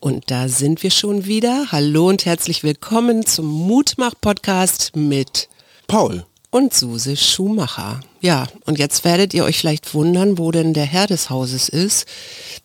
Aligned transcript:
Und 0.00 0.30
da 0.30 0.48
sind 0.48 0.82
wir 0.82 0.90
schon 0.90 1.26
wieder. 1.26 1.66
Hallo 1.72 2.08
und 2.08 2.24
herzlich 2.24 2.62
willkommen 2.62 3.26
zum 3.26 3.44
Mutmach-Podcast 3.44 4.96
mit 4.96 5.50
Paul 5.88 6.24
und 6.50 6.72
Suse 6.72 7.18
Schumacher. 7.18 8.00
Ja, 8.22 8.46
und 8.64 8.78
jetzt 8.78 9.04
werdet 9.04 9.34
ihr 9.34 9.44
euch 9.44 9.58
vielleicht 9.58 9.92
wundern, 9.92 10.38
wo 10.38 10.52
denn 10.52 10.72
der 10.72 10.86
Herr 10.86 11.06
des 11.06 11.28
Hauses 11.28 11.68
ist. 11.68 12.08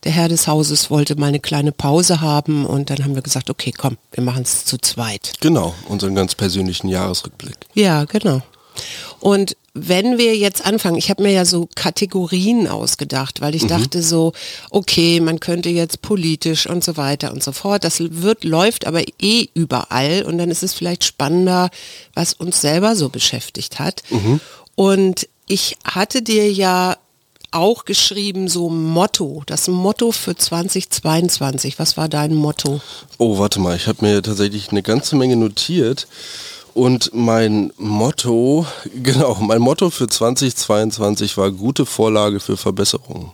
Der 0.06 0.14
Herr 0.14 0.30
des 0.30 0.48
Hauses 0.48 0.90
wollte 0.90 1.20
mal 1.20 1.28
eine 1.28 1.42
kleine 1.42 1.74
Pause 1.74 2.22
haben 2.22 2.66
und 2.66 2.90
dann 2.90 3.04
haben 3.04 3.16
wir 3.16 3.22
gesagt, 3.22 3.50
okay, 3.50 3.74
komm, 3.78 3.98
wir 4.14 4.24
machen 4.24 4.44
es 4.44 4.64
zu 4.64 4.78
zweit. 4.78 5.34
Genau, 5.42 5.76
unseren 5.90 6.16
ganz 6.16 6.36
persönlichen 6.36 6.88
Jahresrückblick. 6.88 7.58
Ja, 7.74 8.06
genau. 8.06 8.44
Und 9.20 9.56
wenn 9.74 10.18
wir 10.18 10.38
jetzt 10.38 10.66
anfangen, 10.66 10.98
ich 10.98 11.10
habe 11.10 11.24
mir 11.24 11.34
ja 11.34 11.44
so 11.44 11.68
Kategorien 11.76 12.68
ausgedacht, 12.68 13.42
weil 13.42 13.56
ich 13.56 13.64
mhm. 13.64 13.68
dachte 13.70 14.02
so, 14.02 14.32
okay, 14.70 15.20
man 15.20 15.40
könnte 15.40 15.70
jetzt 15.70 16.02
politisch 16.02 16.68
und 16.68 16.84
so 16.84 16.96
weiter 16.96 17.34
und 17.34 17.44
so 17.44 17.52
fort. 17.52 17.84
Das 17.84 18.00
wird, 18.00 18.46
läuft 18.46 18.88
aber 18.88 19.02
eh 19.20 19.50
überall 19.54 20.24
und 20.24 20.38
dann 20.38 20.50
ist 20.50 20.64
es 20.64 20.74
vielleicht 20.74 21.04
spannender, 21.04 21.70
was 22.14 22.34
uns 22.34 22.62
selber 22.62 22.96
so 22.96 23.10
beschäftigt 23.10 23.80
hat. 23.80 24.04
Mhm. 24.10 24.40
Und 24.76 25.28
ich 25.48 25.78
hatte 25.84 26.22
dir 26.22 26.52
ja 26.52 26.98
auch 27.52 27.86
geschrieben, 27.86 28.48
so 28.48 28.70
Motto, 28.70 29.44
das 29.46 29.68
Motto 29.68 30.12
für 30.12 30.36
2022. 30.36 31.80
Was 31.80 31.98
war 31.98 32.10
dein 32.10 32.34
Motto? 32.34 32.82
Oh, 33.18 33.38
warte 33.38 33.60
mal, 33.60 33.76
ich 33.76 33.88
habe 33.88 34.06
mir 34.06 34.22
tatsächlich 34.22 34.72
eine 34.72 34.84
ganze 34.84 35.16
Menge 35.16 35.38
notiert. 35.38 36.08
Und 36.76 37.12
mein 37.14 37.72
Motto, 37.78 38.68
genau, 39.02 39.36
mein 39.40 39.62
Motto 39.62 39.90
für 39.90 40.08
2022 40.08 41.38
war 41.38 41.50
gute 41.50 41.86
Vorlage 41.86 42.42
für 42.42 42.58
Verbesserungen. 42.58 43.32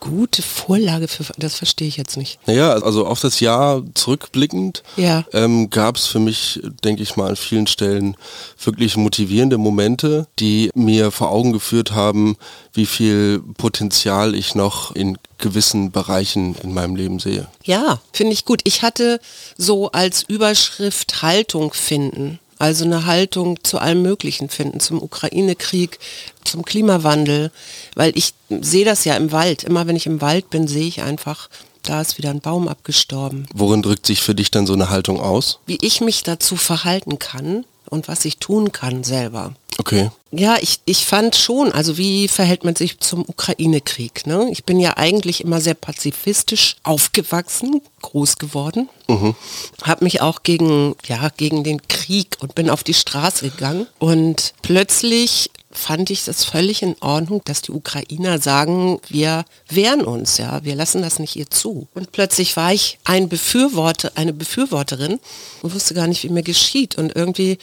Gute 0.00 0.42
Vorlage 0.42 1.06
für, 1.06 1.24
das 1.36 1.56
verstehe 1.56 1.88
ich 1.88 1.98
jetzt 1.98 2.16
nicht. 2.16 2.38
Naja, 2.46 2.70
also 2.70 3.06
auf 3.06 3.20
das 3.20 3.40
Jahr 3.40 3.82
zurückblickend 3.92 4.84
ja. 4.96 5.24
ähm, 5.32 5.68
gab 5.68 5.96
es 5.96 6.06
für 6.06 6.20
mich, 6.20 6.60
denke 6.82 7.02
ich 7.02 7.16
mal, 7.16 7.30
an 7.30 7.36
vielen 7.36 7.66
Stellen 7.66 8.16
wirklich 8.62 8.96
motivierende 8.96 9.58
Momente, 9.58 10.26
die 10.38 10.70
mir 10.74 11.10
vor 11.10 11.30
Augen 11.30 11.52
geführt 11.52 11.92
haben, 11.92 12.36
wie 12.72 12.86
viel 12.86 13.42
Potenzial 13.58 14.34
ich 14.34 14.54
noch 14.54 14.94
in 14.94 15.18
gewissen 15.36 15.90
Bereichen 15.90 16.54
in 16.62 16.72
meinem 16.72 16.96
Leben 16.96 17.18
sehe. 17.18 17.48
Ja, 17.64 18.00
finde 18.12 18.32
ich 18.32 18.46
gut. 18.46 18.62
Ich 18.64 18.80
hatte 18.82 19.20
so 19.58 19.90
als 19.90 20.22
Überschrift 20.22 21.20
Haltung 21.20 21.74
finden. 21.74 22.38
Also 22.58 22.84
eine 22.84 23.06
Haltung 23.06 23.62
zu 23.62 23.78
allem 23.78 24.02
Möglichen 24.02 24.48
finden, 24.48 24.80
zum 24.80 25.02
Ukraine-Krieg, 25.02 25.98
zum 26.44 26.64
Klimawandel, 26.64 27.52
weil 27.94 28.12
ich 28.16 28.34
sehe 28.48 28.84
das 28.84 29.04
ja 29.04 29.16
im 29.16 29.32
Wald. 29.32 29.64
Immer 29.64 29.86
wenn 29.86 29.96
ich 29.96 30.06
im 30.06 30.20
Wald 30.20 30.50
bin, 30.50 30.66
sehe 30.66 30.86
ich 30.86 31.02
einfach, 31.02 31.48
da 31.82 32.00
ist 32.00 32.18
wieder 32.18 32.30
ein 32.30 32.40
Baum 32.40 32.68
abgestorben. 32.68 33.46
Worin 33.54 33.82
drückt 33.82 34.06
sich 34.06 34.22
für 34.22 34.34
dich 34.34 34.50
dann 34.50 34.66
so 34.66 34.72
eine 34.72 34.90
Haltung 34.90 35.20
aus? 35.20 35.60
Wie 35.66 35.78
ich 35.80 36.00
mich 36.00 36.22
dazu 36.22 36.56
verhalten 36.56 37.18
kann 37.18 37.64
und 37.88 38.08
was 38.08 38.24
ich 38.24 38.38
tun 38.38 38.72
kann 38.72 39.04
selber. 39.04 39.54
Okay. 39.78 40.10
Ja, 40.32 40.56
ich, 40.60 40.80
ich 40.84 41.06
fand 41.06 41.36
schon, 41.36 41.72
also 41.72 41.96
wie 41.96 42.28
verhält 42.28 42.64
man 42.64 42.74
sich 42.74 42.98
zum 42.98 43.24
Ukraine-Krieg? 43.26 44.26
Ne? 44.26 44.48
Ich 44.50 44.64
bin 44.64 44.80
ja 44.80 44.96
eigentlich 44.96 45.42
immer 45.42 45.60
sehr 45.60 45.74
pazifistisch 45.74 46.76
aufgewachsen, 46.82 47.80
groß 48.02 48.36
geworden, 48.38 48.88
mhm. 49.06 49.34
habe 49.82 50.04
mich 50.04 50.20
auch 50.20 50.42
gegen, 50.42 50.96
ja, 51.06 51.30
gegen 51.36 51.64
den 51.64 51.86
Krieg 51.86 52.36
und 52.40 52.54
bin 52.56 52.70
auf 52.70 52.82
die 52.82 52.94
Straße 52.94 53.48
gegangen 53.50 53.86
und 53.98 54.52
plötzlich 54.62 55.50
fand 55.78 56.10
ich 56.10 56.26
es 56.26 56.44
völlig 56.44 56.82
in 56.82 56.96
Ordnung, 57.00 57.42
dass 57.44 57.62
die 57.62 57.72
Ukrainer 57.72 58.40
sagen, 58.40 59.00
wir 59.08 59.44
wehren 59.68 60.04
uns, 60.04 60.38
ja, 60.38 60.62
wir 60.64 60.74
lassen 60.74 61.02
das 61.02 61.18
nicht 61.18 61.36
ihr 61.36 61.48
zu. 61.50 61.88
Und 61.94 62.12
plötzlich 62.12 62.56
war 62.56 62.72
ich 62.72 62.98
ein 63.04 63.28
Befürworter, 63.28 64.12
eine 64.16 64.32
Befürworterin 64.32 65.20
und 65.62 65.74
wusste 65.74 65.94
gar 65.94 66.06
nicht, 66.06 66.24
wie 66.24 66.28
mir 66.28 66.42
geschieht. 66.42 66.98
Und 66.98 67.14
irgendwie 67.14 67.58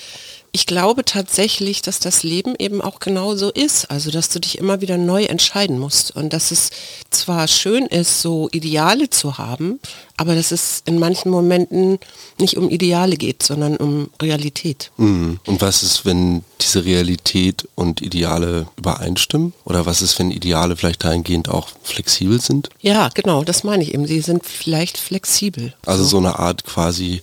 ich 0.55 0.65
glaube 0.65 1.03
tatsächlich, 1.03 1.81
dass 1.81 1.99
das 1.99 2.23
Leben 2.23 2.55
eben 2.57 2.81
auch 2.81 3.01
genau 3.01 3.35
so 3.35 3.51
ist. 3.51 3.91
Also, 3.91 4.09
dass 4.09 4.29
du 4.29 4.39
dich 4.39 4.57
immer 4.57 4.79
wieder 4.79 4.97
neu 4.97 5.25
entscheiden 5.25 5.77
musst 5.77 6.15
und 6.15 6.31
dass 6.31 6.49
es 6.51 6.69
zwar 7.09 7.49
schön 7.49 7.87
ist, 7.87 8.21
so 8.21 8.47
Ideale 8.53 9.09
zu 9.09 9.37
haben, 9.37 9.81
aber 10.17 10.35
dass 10.35 10.51
es 10.51 10.81
in 10.85 10.99
manchen 10.99 11.29
Momenten 11.29 11.99
nicht 12.39 12.57
um 12.57 12.69
Ideale 12.69 13.17
geht, 13.17 13.43
sondern 13.43 13.77
um 13.77 14.09
Realität. 14.21 14.91
Mhm. 14.97 15.39
Und 15.45 15.61
was 15.61 15.83
ist, 15.83 16.05
wenn 16.05 16.43
diese 16.61 16.85
Realität 16.85 17.67
und 17.75 18.01
Ideale 18.01 18.67
übereinstimmen? 18.77 19.53
Oder 19.65 19.85
was 19.85 20.01
ist, 20.01 20.17
wenn 20.19 20.31
Ideale 20.31 20.75
vielleicht 20.77 21.03
dahingehend 21.03 21.49
auch 21.49 21.69
flexibel 21.83 22.39
sind? 22.39 22.69
Ja, 22.81 23.09
genau, 23.13 23.43
das 23.43 23.63
meine 23.63 23.83
ich 23.83 23.93
eben. 23.93 24.07
Sie 24.07 24.21
sind 24.21 24.45
vielleicht 24.45 24.97
flexibel. 24.97 25.73
Also 25.85 26.03
so, 26.05 26.17
eine 26.17 26.39
Art 26.39 26.63
quasi 26.63 27.21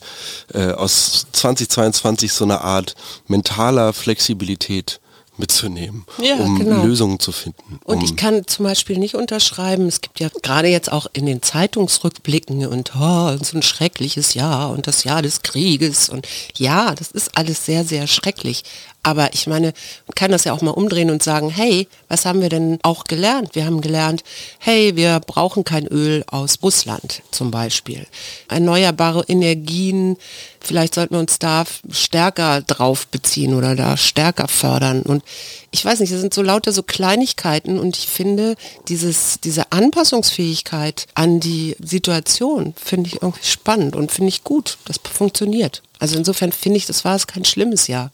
äh, 0.53 0.73
aus 0.73 1.27
2022 1.33 2.33
so 2.33 2.45
eine 2.45 2.61
Art 2.61 2.95
mentaler 3.27 3.93
Flexibilität 3.93 5.01
mitzunehmen, 5.39 6.05
ja, 6.21 6.37
um 6.37 6.59
genau. 6.59 6.85
Lösungen 6.85 7.19
zu 7.19 7.33
finden. 7.33 7.81
Und 7.85 7.99
um 7.99 8.05
ich 8.05 8.17
kann 8.17 8.47
zum 8.47 8.65
Beispiel 8.65 8.99
nicht 8.99 9.15
unterschreiben, 9.15 9.87
es 9.87 10.01
gibt 10.03 10.21
ja 10.21 10.29
gerade 10.43 10.69
jetzt 10.69 10.93
auch 10.93 11.07
in 11.13 11.25
den 11.25 11.41
Zeitungsrückblicken 11.41 12.67
und 12.67 12.93
oh, 12.95 13.37
so 13.43 13.57
ein 13.57 13.63
schreckliches 13.63 14.35
Jahr 14.35 14.71
und 14.71 14.87
das 14.87 15.05
Jahr 15.05 15.23
des 15.23 15.43
Krieges 15.43 16.09
und 16.11 16.27
ja, 16.57 16.95
das 16.95 17.11
ist 17.11 17.37
alles 17.37 17.65
sehr, 17.65 17.85
sehr 17.85 18.07
schrecklich. 18.07 18.65
Aber 19.05 19.35
ich 19.35 19.49
meine, 19.49 19.73
man 20.07 20.15
kann 20.15 20.31
das 20.31 20.45
ja 20.45 20.53
auch 20.53 20.63
mal 20.63 20.71
umdrehen 20.71 21.11
und 21.11 21.25
sagen, 21.25 21.51
hey, 21.51 21.89
was 22.09 22.25
haben 22.25 22.41
wir 22.41 22.49
denn 22.49 22.79
auch 22.83 23.03
gelernt? 23.03 23.51
Wir 23.55 23.67
haben 23.67 23.81
gelernt, 23.81 24.23
hey, 24.61 24.95
wir 24.95 25.19
brauchen 25.19 25.65
kein 25.65 25.89
Öl 25.89 26.23
aus 26.29 26.61
Russland 26.63 27.23
zum 27.33 27.51
Beispiel. 27.51 28.07
Erneuerbare 28.49 29.25
Energien, 29.27 30.17
vielleicht 30.61 30.95
sollten 30.95 31.15
wir 31.17 31.21
uns 31.21 31.41
da 31.41 31.65
stärker 31.91 32.63
drauf 32.63 33.09
beziehen 33.09 33.55
oder 33.55 33.75
da 33.75 33.97
stärker 33.97 34.47
fördern. 34.47 35.03
Und 35.03 35.25
ich 35.73 35.85
weiß 35.85 35.99
nicht, 35.99 36.13
das 36.13 36.21
sind 36.21 36.33
so 36.33 36.43
lauter 36.43 36.71
so 36.71 36.85
Kleinigkeiten 36.85 37.81
und 37.81 37.97
ich 37.97 38.07
finde 38.07 38.55
dieses, 38.87 39.41
diese 39.41 39.73
Anpassungsfähigkeit 39.73 41.09
an 41.15 41.41
die 41.41 41.75
Situation 41.83 42.75
finde 42.77 43.09
ich 43.09 43.21
irgendwie 43.21 43.45
spannend 43.45 43.97
und 43.97 44.13
finde 44.13 44.29
ich 44.29 44.45
gut. 44.45 44.79
Das 44.85 45.01
funktioniert. 45.13 45.83
Also 45.99 46.17
insofern 46.17 46.53
finde 46.53 46.77
ich, 46.77 46.87
das 46.87 47.05
war 47.05 47.17
es 47.17 47.27
kein 47.27 47.45
schlimmes 47.45 47.89
Jahr. 47.89 48.13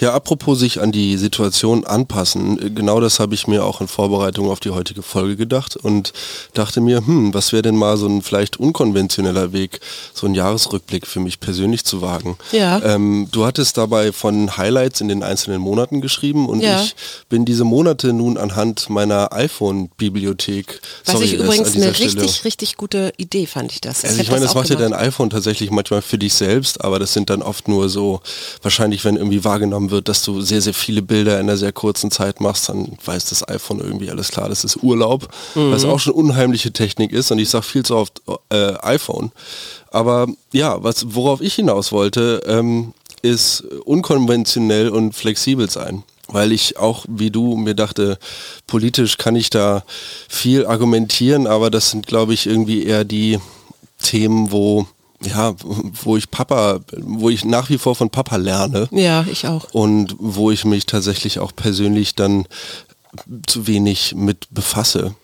Ja, 0.00 0.12
apropos 0.12 0.58
sich 0.58 0.80
an 0.80 0.90
die 0.92 1.16
Situation 1.16 1.84
anpassen, 1.84 2.74
genau 2.74 3.00
das 3.00 3.20
habe 3.20 3.34
ich 3.34 3.46
mir 3.46 3.64
auch 3.64 3.80
in 3.80 3.88
Vorbereitung 3.88 4.50
auf 4.50 4.60
die 4.60 4.70
heutige 4.70 5.02
Folge 5.02 5.36
gedacht 5.36 5.76
und 5.76 6.12
dachte 6.52 6.80
mir, 6.80 6.98
hm, 7.06 7.32
was 7.32 7.52
wäre 7.52 7.62
denn 7.62 7.76
mal 7.76 7.96
so 7.96 8.06
ein 8.06 8.22
vielleicht 8.22 8.58
unkonventioneller 8.58 9.52
Weg, 9.52 9.80
so 10.12 10.26
einen 10.26 10.34
Jahresrückblick 10.34 11.06
für 11.06 11.20
mich 11.20 11.38
persönlich 11.40 11.84
zu 11.84 12.02
wagen. 12.02 12.36
Ja. 12.52 12.82
Ähm, 12.82 13.28
du 13.30 13.46
hattest 13.46 13.76
dabei 13.76 14.12
von 14.12 14.56
Highlights 14.56 15.00
in 15.00 15.08
den 15.08 15.22
einzelnen 15.22 15.60
Monaten 15.60 16.00
geschrieben 16.00 16.48
und 16.48 16.60
Ja. 16.60 16.82
ich 16.82 16.94
bin 17.28 17.44
diese 17.44 17.64
Monate 17.64 18.12
nun 18.12 18.36
anhand 18.36 18.90
meiner 18.90 19.32
iPhone-Bibliothek. 19.32 20.80
Was 21.04 21.12
sorry, 21.14 21.24
ich 21.26 21.34
übrigens 21.34 21.74
eine 21.74 21.94
Stelle- 21.94 22.22
richtig, 22.22 22.44
richtig 22.44 22.76
gute 22.76 23.12
Idee 23.16 23.46
fand 23.46 23.72
ich 23.72 23.80
das. 23.80 24.04
also 24.04 24.14
hätte 24.14 24.22
ich 24.22 24.28
meine, 24.30 24.40
das 24.42 24.54
das 24.54 24.54
macht 24.56 24.70
ja 24.70 24.76
dein 24.76 24.92
iPhone 24.92 25.30
tatsächlich 25.30 25.70
manchmal 25.70 26.02
für 26.02 26.18
dich 26.18 26.34
selbst, 26.34 26.82
aber 26.84 26.98
das 26.98 27.12
sind 27.12 27.30
dann 27.30 27.42
oft 27.42 27.68
nur 27.68 27.88
so, 27.88 28.20
wahrscheinlich 28.62 29.04
wenn 29.04 29.16
irgendwie 29.16 29.44
wahrgenommen 29.44 29.83
wird, 29.90 30.08
dass 30.08 30.22
du 30.22 30.40
sehr, 30.40 30.60
sehr 30.60 30.74
viele 30.74 31.02
Bilder 31.02 31.34
in 31.34 31.48
einer 31.48 31.56
sehr 31.56 31.72
kurzen 31.72 32.10
Zeit 32.10 32.40
machst, 32.40 32.68
dann 32.68 32.96
weiß 33.04 33.26
das 33.26 33.48
iPhone 33.48 33.80
irgendwie 33.80 34.10
alles 34.10 34.30
klar, 34.30 34.48
das 34.48 34.64
ist 34.64 34.82
Urlaub, 34.82 35.28
was 35.54 35.84
auch 35.84 36.00
schon 36.00 36.14
unheimliche 36.14 36.72
Technik 36.72 37.12
ist 37.12 37.30
und 37.30 37.38
ich 37.38 37.50
sage 37.50 37.64
viel 37.64 37.84
zu 37.84 37.96
oft 37.96 38.22
äh, 38.50 38.74
iPhone. 38.82 39.32
Aber 39.90 40.26
ja, 40.52 40.82
was, 40.82 41.14
worauf 41.14 41.40
ich 41.40 41.54
hinaus 41.54 41.92
wollte, 41.92 42.42
ähm, 42.46 42.94
ist 43.22 43.62
unkonventionell 43.84 44.88
und 44.88 45.14
flexibel 45.14 45.70
sein 45.70 46.02
weil 46.26 46.52
ich 46.52 46.78
auch 46.78 47.04
wie 47.06 47.30
du 47.30 47.54
mir 47.54 47.74
dachte, 47.74 48.18
politisch 48.66 49.18
kann 49.18 49.36
ich 49.36 49.50
da 49.50 49.84
viel 50.26 50.64
argumentieren, 50.64 51.46
aber 51.46 51.70
das 51.70 51.90
sind 51.90 52.06
glaube 52.06 52.32
ich 52.32 52.46
irgendwie 52.46 52.82
eher 52.82 53.04
die 53.04 53.38
Themen, 54.00 54.50
wo 54.50 54.86
ja, 55.26 55.54
wo 56.02 56.16
ich 56.16 56.30
Papa, 56.30 56.80
wo 56.96 57.30
ich 57.30 57.44
nach 57.44 57.68
wie 57.70 57.78
vor 57.78 57.94
von 57.94 58.10
Papa 58.10 58.36
lerne 58.36 58.88
Ja, 58.90 59.24
ich 59.30 59.46
auch. 59.46 59.72
und 59.72 60.14
wo 60.18 60.50
ich 60.50 60.64
mich 60.64 60.86
tatsächlich 60.86 61.38
auch 61.38 61.52
persönlich 61.54 62.14
dann 62.14 62.46
zu 63.46 63.66
wenig 63.66 64.14
mit 64.14 64.46
befasse. 64.50 65.14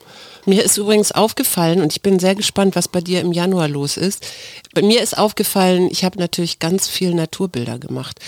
Mir 0.46 0.64
ist 0.64 0.78
übrigens 0.78 1.12
aufgefallen, 1.12 1.82
und 1.82 1.92
ich 1.92 2.00
bin 2.02 2.18
sehr 2.18 2.34
gespannt, 2.34 2.74
was 2.74 2.88
bei 2.88 3.00
dir 3.00 3.20
im 3.20 3.32
Januar 3.32 3.68
los 3.68 3.96
ist. 3.96 4.26
Bei 4.74 4.80
mir 4.82 5.02
ist 5.02 5.18
aufgefallen, 5.18 5.88
ich 5.90 6.04
habe 6.04 6.18
natürlich 6.18 6.58
ganz 6.58 6.88
viel 6.88 7.14
Naturbilder 7.14 7.78
gemacht. 7.78 8.18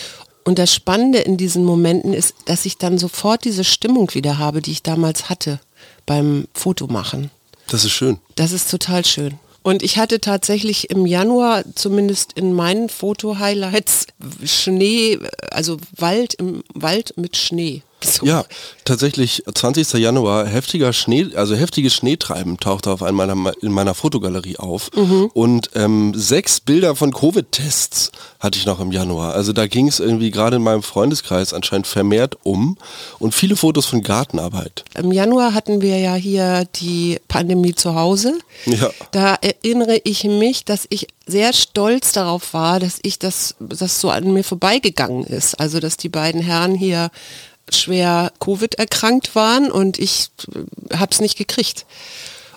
Und 0.45 0.59
das 0.59 0.75
Spannende 0.75 1.19
in 1.21 1.37
diesen 1.37 1.65
Momenten 1.65 2.13
ist, 2.13 2.35
dass 2.47 2.67
ich 2.67 2.77
dann 2.77 2.99
sofort 2.99 3.45
diese 3.45 3.65
Stimmung 3.65 4.13
wieder 4.15 4.39
habe, 4.39 4.61
die 4.61 4.73
ich 4.73 4.83
damals 4.83 5.31
hatte 5.31 5.61
beim 6.05 6.49
Fotomachen. 6.53 7.31
Das 7.69 7.85
ist 7.85 7.93
schön. 7.93 8.19
Das 8.35 8.53
ist 8.53 8.71
total 8.71 9.05
schön. 9.05 9.39
Und 9.63 9.83
ich 9.83 9.97
hatte 9.97 10.21
tatsächlich 10.21 10.91
im 10.91 11.07
Januar, 11.07 11.65
zumindest 11.75 12.33
in 12.33 12.53
meinen 12.53 12.89
Foto-Highlights, 12.89 14.07
Schnee, 14.45 15.19
also 15.51 15.79
Wald 15.97 16.35
im 16.35 16.65
Wald 16.75 17.15
mit 17.17 17.37
Schnee. 17.37 17.83
So. 18.05 18.27
Ja, 18.27 18.45
tatsächlich 18.85 19.43
20. 19.53 19.95
Januar 19.95 20.47
heftiger 20.47 20.93
Schnee, 20.93 21.29
also 21.35 21.55
heftiges 21.55 21.95
Schneetreiben 21.95 22.59
tauchte 22.59 22.91
auf 22.91 23.03
einmal 23.03 23.31
in 23.61 23.73
meiner 23.73 23.95
Fotogalerie 23.95 24.57
auf 24.57 24.91
mhm. 24.95 25.31
und 25.35 25.71
ähm, 25.75 26.13
sechs 26.15 26.61
Bilder 26.61 26.97
von 26.97 27.13
Covid-Tests 27.13 28.13
hatte 28.41 28.59
ich 28.59 28.67
noch 28.67 28.81
im 28.81 28.93
Januar. 28.93 29.35
Also 29.35 29.53
da 29.53 29.67
ging 29.67 29.89
es 29.89 30.01
irgendwie 30.01 30.31
gerade 30.31 30.57
in 30.57 30.63
meinem 30.63 30.83
Freundeskreis 30.83 31.55
anscheinend 31.55 31.87
vermehrt 31.87 32.37
um 32.43 32.77
und 33.19 33.35
viele 33.35 33.57
Fotos 33.57 33.87
von 33.87 34.03
Gartenarbeit. 34.03 34.85
Im 34.95 35.13
Januar 35.13 35.55
hatten 35.55 35.81
wir 35.81 35.99
ja 35.99 36.15
hier 36.15 36.67
die 36.77 37.21
Pandemie 37.29 37.75
zu 37.75 37.95
Hause. 37.95 38.39
Ja. 38.67 38.91
Da 39.13 39.37
erinnere 39.41 40.01
ich 40.05 40.25
mich, 40.25 40.65
dass 40.65 40.87
ich 40.89 41.09
sehr 41.27 41.53
stolz 41.53 42.13
darauf 42.13 42.53
war, 42.53 42.81
dass 42.81 42.99
ich 43.03 43.19
das, 43.19 43.55
das 43.61 44.01
so 44.01 44.11
an 44.11 44.33
mir 44.33 44.45
vorbeigegangen 44.45 45.25
ist. 45.25 45.59
Also 45.61 45.81
dass 45.81 45.97
die 45.97 46.09
beiden 46.09 46.41
Herren 46.41 46.75
hier 46.75 47.11
schwer 47.71 48.33
Covid 48.41 48.75
erkrankt 48.77 49.35
waren 49.35 49.71
und 49.71 49.99
ich 49.99 50.31
äh, 50.55 50.97
habe 50.97 51.13
es 51.13 51.21
nicht 51.21 51.39
gekriegt. 51.39 51.87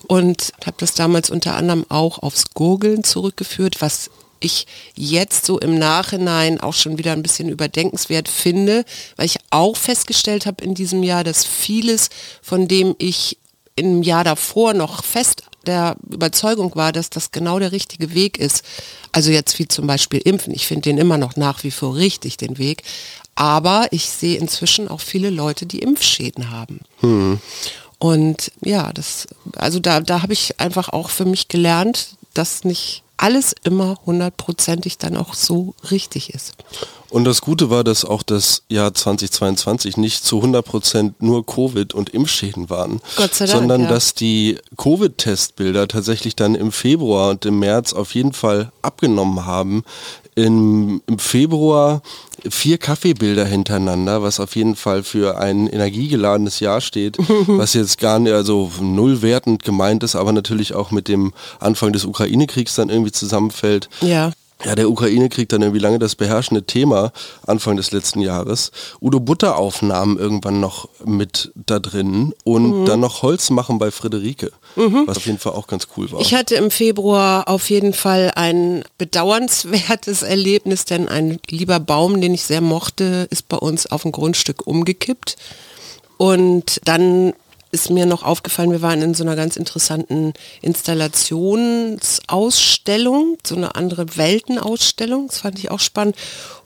Und 0.07 0.53
habe 0.63 0.77
das 0.77 0.93
damals 0.93 1.31
unter 1.31 1.55
anderem 1.55 1.83
auch 1.89 2.19
aufs 2.19 2.53
Gurgeln 2.53 3.03
zurückgeführt, 3.03 3.81
was 3.81 4.11
ich 4.39 4.67
jetzt 4.95 5.45
so 5.45 5.59
im 5.59 5.79
Nachhinein 5.79 6.59
auch 6.59 6.73
schon 6.73 6.99
wieder 6.99 7.13
ein 7.13 7.23
bisschen 7.23 7.49
überdenkenswert 7.49 8.29
finde, 8.29 8.85
weil 9.15 9.25
ich 9.25 9.37
auch 9.49 9.75
festgestellt 9.75 10.45
habe 10.45 10.63
in 10.63 10.75
diesem 10.75 11.01
Jahr, 11.01 11.23
dass 11.23 11.43
vieles, 11.43 12.09
von 12.43 12.67
dem 12.67 12.95
ich 12.99 13.39
im 13.75 14.03
Jahr 14.03 14.23
davor 14.23 14.73
noch 14.73 15.03
fest 15.03 15.43
der 15.65 15.95
Überzeugung 16.09 16.75
war, 16.75 16.91
dass 16.91 17.09
das 17.09 17.31
genau 17.31 17.59
der 17.59 17.71
richtige 17.71 18.13
Weg 18.13 18.37
ist. 18.37 18.63
Also 19.11 19.31
jetzt 19.31 19.57
wie 19.57 19.67
zum 19.67 19.87
Beispiel 19.87 20.19
Impfen. 20.19 20.53
Ich 20.53 20.67
finde 20.67 20.83
den 20.83 20.97
immer 20.97 21.17
noch 21.17 21.35
nach 21.35 21.63
wie 21.63 21.71
vor 21.71 21.95
richtig, 21.95 22.37
den 22.37 22.57
Weg. 22.57 22.83
Aber 23.35 23.87
ich 23.91 24.09
sehe 24.09 24.37
inzwischen 24.37 24.87
auch 24.87 25.01
viele 25.01 25.29
Leute, 25.29 25.65
die 25.65 25.79
Impfschäden 25.79 26.51
haben. 26.51 26.79
Hm. 27.01 27.39
Und 27.99 28.51
ja, 28.61 28.91
das, 28.93 29.27
also 29.55 29.79
da, 29.79 29.99
da 29.99 30.21
habe 30.21 30.33
ich 30.33 30.59
einfach 30.59 30.89
auch 30.89 31.09
für 31.09 31.25
mich 31.25 31.47
gelernt, 31.47 32.09
dass 32.33 32.63
nicht 32.63 33.03
alles 33.17 33.55
immer 33.63 33.97
hundertprozentig 34.05 34.97
dann 34.97 35.15
auch 35.15 35.33
so 35.33 35.73
richtig 35.89 36.33
ist. 36.33 36.53
Und 37.09 37.23
das 37.23 37.39
Gute 37.39 37.69
war, 37.69 37.85
dass 37.85 38.03
auch 38.03 38.23
das 38.23 38.63
Jahr 38.67 38.93
2022 38.93 39.95
nicht 39.95 40.25
zu 40.25 40.41
100% 40.41 41.13
nur 41.19 41.45
Covid 41.45 41.93
und 41.93 42.09
Impfschäden 42.09 42.69
waren, 42.69 42.99
Dank, 43.15 43.33
sondern 43.33 43.83
ja. 43.83 43.88
dass 43.88 44.15
die 44.15 44.57
Covid-Testbilder 44.75 45.88
tatsächlich 45.88 46.35
dann 46.35 46.55
im 46.55 46.73
Februar 46.73 47.29
und 47.29 47.45
im 47.45 47.59
März 47.59 47.93
auf 47.93 48.13
jeden 48.15 48.33
Fall 48.33 48.71
abgenommen 48.81 49.45
haben. 49.45 49.85
Im, 50.35 51.01
im 51.07 51.17
Februar 51.17 52.01
vier 52.49 52.77
Kaffeebilder 52.77 53.45
hintereinander, 53.45 54.21
was 54.21 54.39
auf 54.39 54.55
jeden 54.55 54.75
Fall 54.75 55.03
für 55.03 55.37
ein 55.39 55.67
energiegeladenes 55.67 56.59
Jahr 56.59 56.81
steht, 56.81 57.17
was 57.47 57.73
jetzt 57.73 57.99
gar 57.99 58.19
nicht, 58.19 58.33
also 58.33 58.71
null 58.81 59.21
wertend 59.21 59.63
gemeint 59.63 60.03
ist, 60.03 60.15
aber 60.15 60.33
natürlich 60.33 60.73
auch 60.73 60.91
mit 60.91 61.07
dem 61.07 61.33
Anfang 61.59 61.93
des 61.93 62.05
Ukraine-Kriegs 62.05 62.75
dann 62.75 62.89
irgendwie 62.89 63.11
zusammenfällt. 63.11 63.89
Ja 64.01 64.31
ja, 64.63 64.73
der 64.73 64.89
Ukraine-Krieg 64.89 65.49
dann 65.49 65.61
irgendwie 65.61 65.81
lange 65.81 65.99
das 65.99 66.15
beherrschende 66.15 66.63
Thema 66.63 67.11
Anfang 67.45 67.75
des 67.75 67.91
letzten 67.91 68.21
Jahres. 68.21 68.71
Udo 69.01 69.19
Butter 69.19 69.57
Aufnahmen 69.57 70.17
irgendwann 70.17 70.59
noch 70.59 70.87
mit 71.03 71.51
da 71.55 71.79
drin 71.79 72.33
und 72.43 72.81
mhm. 72.81 72.85
dann 72.85 73.01
noch 73.01 73.21
Holz 73.21 73.49
machen 73.49 73.79
bei 73.79 73.91
Friederike, 73.91 74.51
mhm. 74.75 75.03
was 75.05 75.17
auf 75.17 75.25
jeden 75.25 75.39
Fall 75.39 75.53
auch 75.53 75.67
ganz 75.67 75.87
cool 75.97 76.11
war. 76.11 76.21
Ich 76.21 76.33
hatte 76.33 76.55
im 76.55 76.71
Februar 76.71 77.49
auf 77.49 77.69
jeden 77.69 77.93
Fall 77.93 78.31
ein 78.35 78.83
bedauernswertes 78.97 80.21
Erlebnis, 80.23 80.85
denn 80.85 81.09
ein 81.09 81.37
lieber 81.49 81.79
Baum, 81.79 82.21
den 82.21 82.33
ich 82.33 82.43
sehr 82.43 82.61
mochte, 82.61 83.27
ist 83.29 83.49
bei 83.49 83.57
uns 83.57 83.91
auf 83.91 84.03
dem 84.03 84.13
Grundstück 84.13 84.65
umgekippt. 84.65 85.35
Und 86.17 86.79
dann 86.85 87.33
ist 87.75 87.89
mir 87.89 88.06
noch 88.06 88.24
aufgefallen, 88.24 88.72
wir 88.72 88.81
waren 88.81 89.01
in 89.01 89.13
so 89.13 89.24
einer 89.24 89.36
ganz 89.36 89.57
interessanten 89.57 90.31
Installationsausstellung, 90.62 93.38
so 93.45 93.56
eine 93.56 93.75
andere 93.75 94.16
Weltenausstellung, 94.16 95.27
das 95.27 95.39
fand 95.39 95.60
ich 95.60 95.69
auch 95.69 95.81
spannend. 95.81 96.16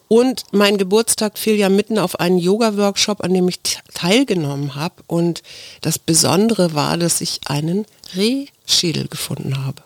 Und 0.07 0.43
mein 0.51 0.77
Geburtstag 0.77 1.37
fiel 1.37 1.55
ja 1.55 1.69
mitten 1.69 1.97
auf 1.99 2.19
einen 2.19 2.37
Yoga-Workshop, 2.37 3.23
an 3.23 3.33
dem 3.33 3.47
ich 3.47 3.59
teilgenommen 3.93 4.75
habe. 4.75 4.95
Und 5.05 5.43
das 5.81 5.99
Besondere 5.99 6.73
war, 6.73 6.97
dass 6.97 7.21
ich 7.21 7.41
einen 7.45 7.85
Rehschädel 8.15 9.07
gefunden 9.07 9.63
habe. 9.65 9.83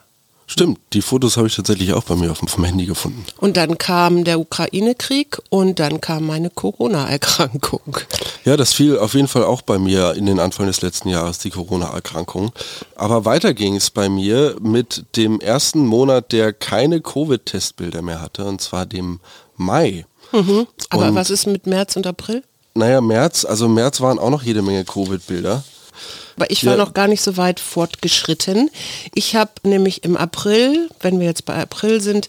Stimmt, 0.54 0.80
die 0.94 1.02
Fotos 1.02 1.36
habe 1.36 1.48
ich 1.48 1.56
tatsächlich 1.56 1.94
auch 1.94 2.04
bei 2.04 2.14
mir 2.14 2.30
auf 2.30 2.38
dem 2.38 2.48
vom 2.48 2.64
Handy 2.64 2.86
gefunden. 2.86 3.26
Und 3.38 3.58
dann 3.58 3.80
kam 3.80 4.24
der 4.24 4.40
Ukraine-Krieg 4.40 5.40
und 5.50 5.80
dann 5.80 6.00
kam 6.00 6.28
meine 6.28 6.52
Corona-Erkrankung. 6.52 7.98
Ja, 8.46 8.56
das 8.56 8.72
fiel 8.72 9.00
auf 9.00 9.16
jeden 9.16 9.28
Fall 9.28 9.46
auch 9.46 9.64
bei 9.64 9.80
mir 9.80 10.14
in 10.14 10.28
den 10.28 10.40
Anfang 10.40 10.68
des 10.68 10.84
letzten 10.84 11.10
Jahres, 11.10 11.40
die 11.40 11.50
Corona-Erkrankung. 11.50 12.52
Aber 12.94 13.26
weiter 13.26 13.56
ging 13.56 13.76
es 13.76 13.90
bei 13.90 14.10
mir 14.10 14.56
mit 14.62 15.06
dem 15.16 15.40
ersten 15.40 15.88
Monat, 15.88 16.32
der 16.32 16.54
keine 16.54 17.02
Covid-Testbilder 17.02 18.04
mehr 18.04 18.22
hatte, 18.22 18.46
und 18.46 18.62
zwar 18.62 18.86
dem 18.86 19.22
Mai. 19.58 20.06
Mhm. 20.34 20.68
Aber 20.92 21.08
und, 21.08 21.16
was 21.16 21.32
ist 21.32 21.48
mit 21.48 21.66
März 21.66 21.96
und 21.96 22.06
April? 22.06 22.44
Naja, 22.76 23.02
März, 23.02 23.44
also 23.44 23.68
März 23.68 24.02
waren 24.02 24.20
auch 24.20 24.30
noch 24.30 24.44
jede 24.44 24.62
Menge 24.62 24.86
Covid-Bilder. 24.86 25.64
Aber 26.36 26.50
ich 26.50 26.66
war 26.66 26.74
ja. 26.74 26.78
noch 26.78 26.94
gar 26.94 27.08
nicht 27.08 27.22
so 27.22 27.38
weit 27.38 27.60
fortgeschritten. 27.60 28.70
Ich 29.14 29.36
habe 29.36 29.52
nämlich 29.64 30.04
im 30.04 30.18
April, 30.18 30.90
wenn 31.02 31.20
wir 31.20 31.28
jetzt 31.28 31.46
bei 31.46 31.56
April 31.56 32.02
sind, 32.02 32.28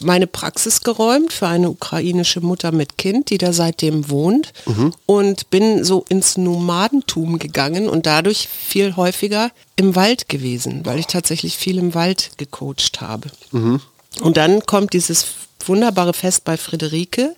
meine 0.00 0.26
Praxis 0.26 0.82
geräumt 0.82 1.32
für 1.32 1.48
eine 1.48 1.70
ukrainische 1.70 2.40
Mutter 2.40 2.72
mit 2.72 2.98
Kind, 2.98 3.30
die 3.30 3.38
da 3.38 3.52
seitdem 3.52 4.10
wohnt 4.10 4.52
mhm. 4.66 4.92
und 5.06 5.50
bin 5.50 5.84
so 5.84 6.04
ins 6.08 6.36
Nomadentum 6.36 7.38
gegangen 7.38 7.88
und 7.88 8.06
dadurch 8.06 8.48
viel 8.48 8.96
häufiger 8.96 9.50
im 9.76 9.94
Wald 9.94 10.28
gewesen, 10.28 10.84
weil 10.84 10.98
ich 10.98 11.06
tatsächlich 11.06 11.56
viel 11.56 11.78
im 11.78 11.94
Wald 11.94 12.30
gecoacht 12.38 13.00
habe. 13.00 13.30
Mhm. 13.52 13.80
Und 14.20 14.36
dann 14.36 14.64
kommt 14.64 14.92
dieses 14.92 15.26
wunderbare 15.64 16.12
Fest 16.12 16.44
bei 16.44 16.56
Friederike, 16.56 17.34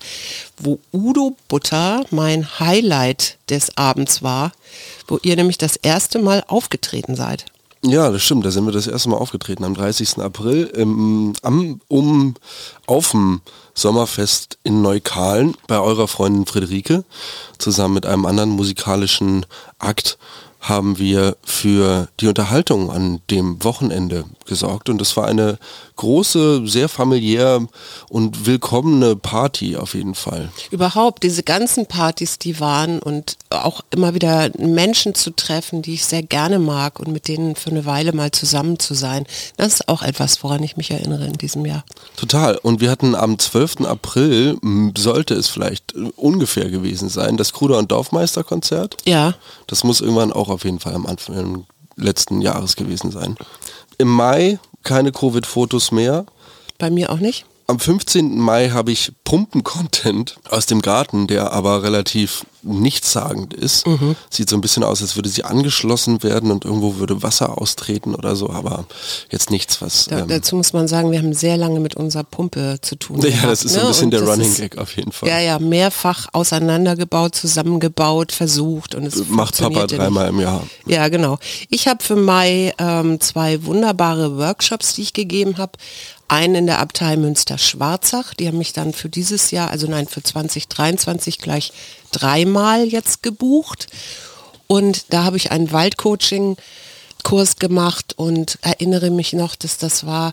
wo 0.59 0.79
Udo 0.93 1.37
Butter 1.49 2.05
mein 2.11 2.59
Highlight 2.61 3.39
des 3.49 3.77
Abends 3.77 4.23
war, 4.23 4.53
wo 5.07 5.19
ihr 5.23 5.37
nämlich 5.37 5.59
das 5.59 5.77
erste 5.77 6.19
Mal 6.19 6.45
aufgetreten 6.47 7.17
seid. 7.17 7.47
Ja, 7.83 8.11
das 8.11 8.23
stimmt. 8.23 8.45
Da 8.45 8.51
sind 8.51 8.67
wir 8.67 8.73
das 8.73 8.89
erste 8.89 9.09
Mal 9.09 9.19
aufgetreten 9.19 9.65
am 9.65 9.75
30. 9.75 10.19
April 10.19 10.65
im, 10.75 11.35
am, 11.43 11.81
um, 11.87 12.35
auf 12.87 13.13
dem 13.13 13.41
Sommerfest 13.75 14.59
in 14.65 14.83
Neukalen 14.83 15.57
bei 15.69 15.79
eurer 15.79 16.09
Freundin 16.09 16.47
Friederike 16.47 17.05
zusammen 17.59 17.95
mit 17.95 18.07
einem 18.07 18.27
anderen 18.27 18.51
musikalischen 18.51 19.47
Akt 19.79 20.19
haben 20.61 20.99
wir 20.99 21.37
für 21.45 22.09
die 22.19 22.27
Unterhaltung 22.27 22.91
an 22.91 23.21
dem 23.31 23.63
Wochenende 23.63 24.25
gesorgt 24.45 24.89
und 24.89 25.01
es 25.01 25.17
war 25.17 25.27
eine 25.27 25.59
große, 25.99 26.67
sehr 26.67 26.89
familiär 26.89 27.67
und 28.09 28.47
willkommene 28.47 29.17
Party 29.17 29.77
auf 29.77 29.95
jeden 29.95 30.15
Fall. 30.15 30.49
Überhaupt 30.71 31.23
diese 31.23 31.43
ganzen 31.43 31.87
Partys, 31.87 32.39
die 32.39 32.59
waren 32.61 33.01
und 33.01 33.37
auch 33.51 33.83
immer 33.91 34.15
wieder 34.15 34.51
Menschen 34.59 35.15
zu 35.15 35.31
treffen, 35.31 35.83
die 35.83 35.95
ich 35.95 36.07
sehr 36.07 36.23
gerne 36.23 36.59
mag 36.59 36.99
und 37.01 37.09
mit 37.13 37.29
denen 37.29 37.55
für 37.55 37.71
eine 37.71 37.85
Weile 37.85 38.13
mal 38.13 38.31
zusammen 38.31 38.79
zu 38.79 38.95
sein, 38.95 39.27
das 39.57 39.75
ist 39.75 39.89
auch 39.89 40.03
etwas, 40.03 40.43
woran 40.43 40.63
ich 40.63 40.77
mich 40.77 40.91
erinnere 40.91 41.27
in 41.27 41.35
diesem 41.35 41.67
Jahr. 41.67 41.85
Total. 42.17 42.57
Und 42.57 42.81
wir 42.81 42.91
hatten 42.91 43.15
am 43.15 43.39
12. 43.39 43.83
April, 43.83 44.57
sollte 44.97 45.35
es 45.35 45.49
vielleicht 45.49 45.95
ungefähr 46.17 46.71
gewesen 46.71 47.09
sein, 47.09 47.37
das 47.37 47.53
Kruder- 47.53 47.79
und 47.79 47.93
Dorfmeisterkonzert. 47.93 48.97
Ja. 49.07 49.35
Das 49.67 49.85
muss 49.85 50.01
irgendwann 50.01 50.33
auch 50.33 50.49
auf 50.49 50.65
jeden 50.65 50.81
Fall 50.81 50.95
am 50.95 51.07
Anfang 51.07 51.67
letzten 51.97 52.41
Jahres 52.41 52.77
gewesen 52.77 53.11
sein. 53.11 53.37
Im 53.99 54.09
Mai 54.09 54.59
keine 54.89 55.13
Covid-Fotos 55.13 55.93
mehr. 55.93 56.25
Bei 56.79 56.89
mir 56.91 57.11
auch 57.11 57.19
nicht. 57.19 57.45
Am 57.71 57.79
15. 57.79 58.39
Mai 58.39 58.71
habe 58.71 58.93
ich 58.93 59.13
Pumpen-Content 59.25 60.39
aus 60.49 60.65
dem 60.65 60.81
Garten, 60.81 61.27
der 61.27 61.53
aber 61.53 61.83
relativ 61.83 62.47
nichtssagend 62.63 63.53
ist. 63.53 63.87
Mhm. 63.87 64.17
Sieht 64.31 64.49
so 64.49 64.57
ein 64.57 64.63
bisschen 64.63 64.85
aus, 64.85 65.03
als 65.03 65.17
würde 65.17 65.29
sie 65.29 65.45
angeschlossen 65.45 66.23
werden 66.23 66.51
und 66.51 66.65
irgendwo 66.65 66.97
würde 66.97 67.23
Wasser 67.23 67.61
austreten 67.61 68.15
oder 68.15 68.37
so, 68.37 68.49
aber 68.49 68.87
jetzt 69.31 69.51
nichts, 69.51 69.83
was... 69.83 70.07
Da, 70.07 70.21
ähm, 70.21 70.29
dazu 70.29 70.57
muss 70.57 70.73
man 70.73 70.89
sagen, 70.89 71.13
wir 71.13 71.19
haben 71.19 71.35
sehr 71.35 71.59
lange 71.59 71.79
mit 71.79 71.95
unserer 71.95 72.25
Pumpe 72.25 72.79
zu 72.81 72.97
tun. 72.97 73.21
Ja, 73.21 73.29
gehabt, 73.29 73.53
das 73.53 73.65
ist 73.67 73.75
ne? 73.75 73.81
so 73.81 73.87
ein 73.87 73.89
bisschen 73.89 74.05
und 74.05 74.11
der 74.13 74.23
Running 74.23 74.55
Gag 74.55 74.79
auf 74.79 74.97
jeden 74.97 75.13
Fall. 75.13 75.29
Ja, 75.29 75.39
ja, 75.39 75.59
mehrfach 75.59 76.29
auseinandergebaut, 76.33 77.35
zusammengebaut, 77.35 78.33
versucht 78.33 78.95
und 78.95 79.05
es 79.05 79.29
Macht 79.29 79.59
Papa 79.59 79.87
dreimal 79.87 80.31
im 80.31 80.41
Jahr. 80.41 80.67
Ja, 80.87 81.09
genau. 81.09 81.39
Ich 81.69 81.87
habe 81.87 82.03
für 82.03 82.17
Mai 82.17 82.73
ähm, 82.79 83.21
zwei 83.21 83.63
wunderbare 83.67 84.39
Workshops, 84.39 84.95
die 84.95 85.03
ich 85.03 85.13
gegeben 85.13 85.59
habe 85.59 85.73
einen 86.29 86.55
in 86.55 86.67
der 86.67 86.79
Abtei 86.79 87.17
Münster-Schwarzach. 87.17 88.35
Die 88.35 88.47
haben 88.47 88.59
mich 88.59 88.73
dann 88.73 88.93
für 88.93 89.09
dieses 89.09 89.51
Jahr, 89.51 89.71
also 89.71 89.87
nein, 89.87 90.07
für 90.07 90.23
2023 90.23 91.39
gleich 91.39 91.73
dreimal 92.13 92.85
jetzt 92.85 93.23
gebucht. 93.23 93.89
Und 94.67 95.13
da 95.13 95.25
habe 95.25 95.37
ich 95.37 95.51
ein 95.51 95.73
Waldcoaching 95.73 96.57
Kurs 97.25 97.57
gemacht 97.57 98.15
und 98.17 98.59
erinnere 98.63 99.11
mich 99.11 99.33
noch, 99.33 99.57
dass 99.57 99.77
das 99.77 100.07
war 100.07 100.33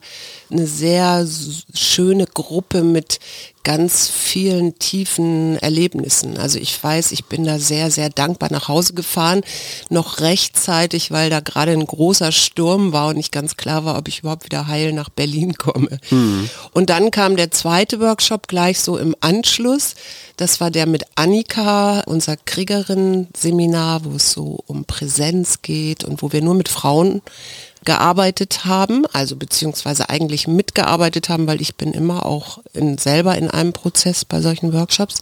eine 0.52 0.68
sehr 0.68 1.28
schöne 1.74 2.26
Gruppe 2.26 2.84
mit 2.84 3.20
ganz 3.66 4.08
vielen 4.08 4.78
tiefen 4.80 5.58
Erlebnissen. 5.58 6.38
Also 6.38 6.60
ich 6.60 6.82
weiß, 6.82 7.12
ich 7.12 7.26
bin 7.26 7.44
da 7.44 7.60
sehr, 7.60 7.92
sehr 7.92 8.10
dankbar 8.10 8.50
nach 8.52 8.70
Hause 8.70 8.94
gefahren, 8.94 9.42
noch 9.90 10.22
rechtzeitig, 10.22 11.12
weil 11.12 11.30
da 11.30 11.42
gerade 11.42 11.74
ein 11.74 11.86
großer 11.86 12.32
Sturm 12.32 12.94
war 12.94 13.08
und 13.10 13.18
nicht 13.18 13.32
ganz 13.32 13.58
klar 13.58 13.84
war, 13.84 13.98
ob 13.98 14.08
ich 14.08 14.20
überhaupt 14.20 14.46
wieder 14.46 14.68
heil 14.68 14.94
nach 14.94 15.10
Berlin 15.10 15.56
komme. 15.56 16.00
Mhm. 16.12 16.50
Und 16.72 16.90
dann 16.92 17.10
kam 17.12 17.36
der 17.36 17.52
zweite 17.52 18.00
Workshop 18.00 18.48
gleich 18.48 18.80
so 18.80 18.98
im 18.98 19.16
Anschluss. 19.20 19.96
Das 20.38 20.62
war 20.62 20.70
der 20.70 20.86
mit 20.86 21.04
Annika, 21.16 22.04
unser 22.06 22.38
Kriegerin-Seminar, 22.38 24.06
wo 24.06 24.16
es 24.16 24.32
so 24.32 24.60
um 24.68 24.86
Präsenz 24.86 25.64
geht 25.64 26.04
und 26.04 26.22
wo 26.22 26.32
wir 26.32 26.44
nur 26.44 26.54
mit 26.54 26.70
Frauen 26.70 27.24
gearbeitet 27.86 28.66
haben, 28.66 29.06
also 29.14 29.36
beziehungsweise 29.36 30.10
eigentlich 30.10 30.48
mitgearbeitet 30.48 31.30
haben, 31.30 31.48
weil 31.48 31.62
ich 31.62 31.76
bin 31.76 31.94
immer 31.94 32.26
auch 32.26 32.60
in, 32.74 32.98
selber 32.98 33.38
in 33.38 33.50
einem 33.50 33.74
Prozess 33.74 34.26
bei 34.26 34.42
solchen 34.42 34.74
Workshops. 34.74 35.16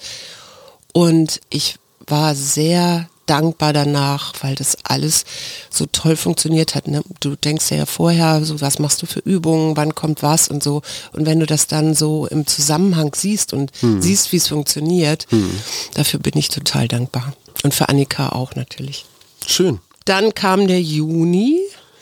Und 0.93 1.41
ich 1.50 1.75
war 2.08 2.36
sehr 2.36 3.08
dankbar 3.25 3.72
danach, 3.72 4.34
weil 4.41 4.55
das 4.55 4.77
alles 4.84 5.25
so 5.70 5.86
toll 5.86 6.15
funktioniert 6.15 6.75
hat. 6.75 6.88
Ne? 6.88 7.01
Du 7.20 7.36
denkst 7.36 7.72
ja 7.72 7.86
vorher, 7.86 8.43
so 8.43 8.60
was 8.62 8.79
machst 8.79 9.01
du 9.01 9.05
für 9.05 9.20
Übungen, 9.20 9.77
wann 9.77 9.96
kommt 9.96 10.24
was 10.24 10.50
und 10.50 10.62
so. 10.62 10.82
Und 11.13 11.25
wenn 11.25 11.39
du 11.39 11.46
das 11.46 11.67
dann 11.67 11.96
so 11.96 12.27
im 12.27 12.46
Zusammenhang 12.48 13.13
siehst 13.15 13.53
und 13.53 13.72
hm. 13.79 14.01
siehst, 14.01 14.32
wie 14.32 14.38
es 14.38 14.50
funktioniert, 14.50 15.25
hm. 15.29 15.50
dafür 15.93 16.20
bin 16.20 16.34
ich 16.36 16.50
total 16.50 16.88
dankbar. 16.88 17.34
Und 17.63 17.74
für 17.74 17.88
Annika 17.88 18.29
auch 18.29 18.55
natürlich. 18.55 19.05
Schön. 19.46 19.79
Dann 20.05 20.36
kam 20.36 20.67
der 20.67 20.82
Juni 20.82 21.60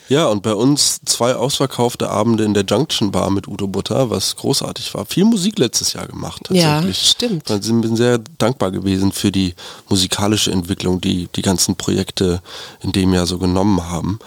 ja, 0.08 0.26
und 0.26 0.42
bei 0.42 0.54
uns 0.54 1.00
zwei 1.04 1.34
ausverkaufte 1.34 2.10
Abende 2.10 2.44
in 2.44 2.54
der 2.54 2.64
Junction 2.64 3.12
Bar 3.12 3.30
mit 3.30 3.48
Udo 3.48 3.66
Butter, 3.66 4.10
was 4.10 4.36
großartig 4.36 4.94
war. 4.94 5.06
Viel 5.06 5.24
Musik 5.24 5.58
letztes 5.58 5.92
Jahr 5.92 6.06
gemacht. 6.06 6.42
Tatsächlich. 6.44 6.98
Ja, 6.98 7.10
stimmt. 7.10 7.50
Ich 7.50 7.80
bin 7.80 7.96
sehr 7.96 8.18
dankbar 8.38 8.70
gewesen 8.70 9.12
für 9.12 9.32
die 9.32 9.54
musikalische 9.88 10.50
Entwicklung, 10.50 11.00
die 11.00 11.28
die 11.34 11.42
ganzen 11.42 11.76
Projekte 11.76 12.42
in 12.82 12.92
dem 12.92 13.14
Jahr 13.14 13.26
so 13.26 13.38
genommen 13.38 13.90
haben. 13.90 14.18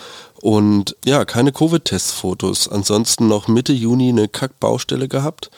Und 0.42 0.96
ja, 1.06 1.26
keine 1.26 1.52
Covid-Testfotos. 1.52 2.68
Ansonsten 2.68 3.28
noch 3.28 3.48
Mitte 3.48 3.74
Juni 3.74 4.10
eine 4.10 4.28
Kackbaustelle 4.28 5.08
gehabt. 5.08 5.50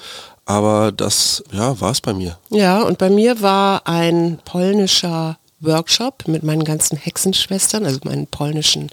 Aber 0.45 0.93
das, 0.93 1.43
ja, 1.51 1.79
war 1.81 1.91
es 1.91 1.99
bei 1.99 2.13
mir. 2.13 2.37
Ja, 2.49 2.81
und 2.81 2.97
bei 2.97 3.09
mir 3.09 3.41
war 3.41 3.85
ein 3.85 4.39
polnischer 4.45 5.37
Workshop 5.59 6.27
mit 6.27 6.43
meinen 6.43 6.63
ganzen 6.63 6.97
Hexenschwestern, 6.97 7.85
also 7.85 7.99
meinen 8.05 8.27
polnischen 8.27 8.89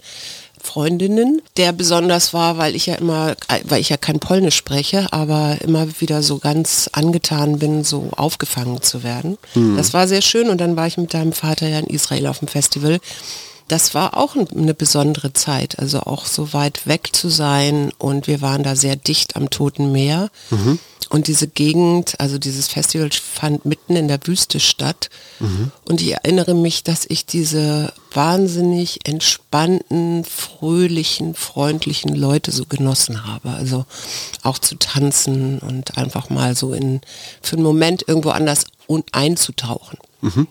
Freundinnen, 0.65 1.41
der 1.57 1.71
besonders 1.71 2.33
war, 2.33 2.57
weil 2.57 2.75
ich 2.75 2.87
ja 2.87 2.95
immer, 2.95 3.35
weil 3.63 3.79
ich 3.79 3.89
ja 3.89 3.97
kein 3.97 4.19
Polnisch 4.19 4.55
spreche, 4.55 5.07
aber 5.11 5.57
immer 5.61 5.87
wieder 6.01 6.21
so 6.23 6.39
ganz 6.39 6.89
angetan 6.91 7.59
bin, 7.59 7.83
so 7.83 8.09
aufgefangen 8.17 8.81
zu 8.81 9.03
werden. 9.03 9.37
Mhm. 9.53 9.77
Das 9.77 9.93
war 9.93 10.07
sehr 10.07 10.21
schön 10.21 10.49
und 10.49 10.59
dann 10.59 10.75
war 10.75 10.87
ich 10.87 10.97
mit 10.97 11.13
deinem 11.13 11.33
Vater 11.33 11.67
ja 11.67 11.79
in 11.79 11.87
Israel 11.87 12.27
auf 12.27 12.39
dem 12.39 12.47
Festival. 12.47 12.99
Das 13.67 13.95
war 13.95 14.15
auch 14.15 14.35
eine 14.35 14.73
besondere 14.73 15.33
Zeit, 15.33 15.79
also 15.79 16.01
auch 16.01 16.25
so 16.25 16.53
weit 16.53 16.85
weg 16.85 17.09
zu 17.13 17.29
sein 17.29 17.91
und 17.97 18.27
wir 18.27 18.41
waren 18.41 18.63
da 18.63 18.75
sehr 18.75 18.95
dicht 18.95 19.35
am 19.35 19.49
Toten 19.49 19.91
Meer. 19.91 20.29
Mhm. 20.51 20.79
Und 21.09 21.27
diese 21.27 21.47
Gegend, 21.47 22.19
also 22.19 22.37
dieses 22.37 22.67
Festival 22.67 23.09
fand 23.11 23.65
mitten 23.65 23.95
in 23.95 24.07
der 24.07 24.19
Wüste 24.25 24.59
statt. 24.59 25.09
Mhm. 25.39 25.71
Und 25.85 26.01
ich 26.01 26.13
erinnere 26.13 26.55
mich, 26.55 26.83
dass 26.83 27.05
ich 27.07 27.25
diese 27.25 27.93
wahnsinnig 28.11 29.07
entspannten, 29.07 30.23
fröhlichen, 30.25 31.35
freundlichen 31.35 32.15
Leute 32.15 32.51
so 32.51 32.65
genossen 32.65 33.25
habe. 33.25 33.51
Also 33.51 33.85
auch 34.41 34.57
zu 34.57 34.75
tanzen 34.75 35.59
und 35.59 35.97
einfach 35.97 36.29
mal 36.29 36.55
so 36.55 36.73
in, 36.73 37.01
für 37.41 37.55
einen 37.55 37.63
Moment 37.63 38.03
irgendwo 38.07 38.29
anders 38.29 38.65
einzutauchen. 39.11 39.99
Mhm. 40.21 40.47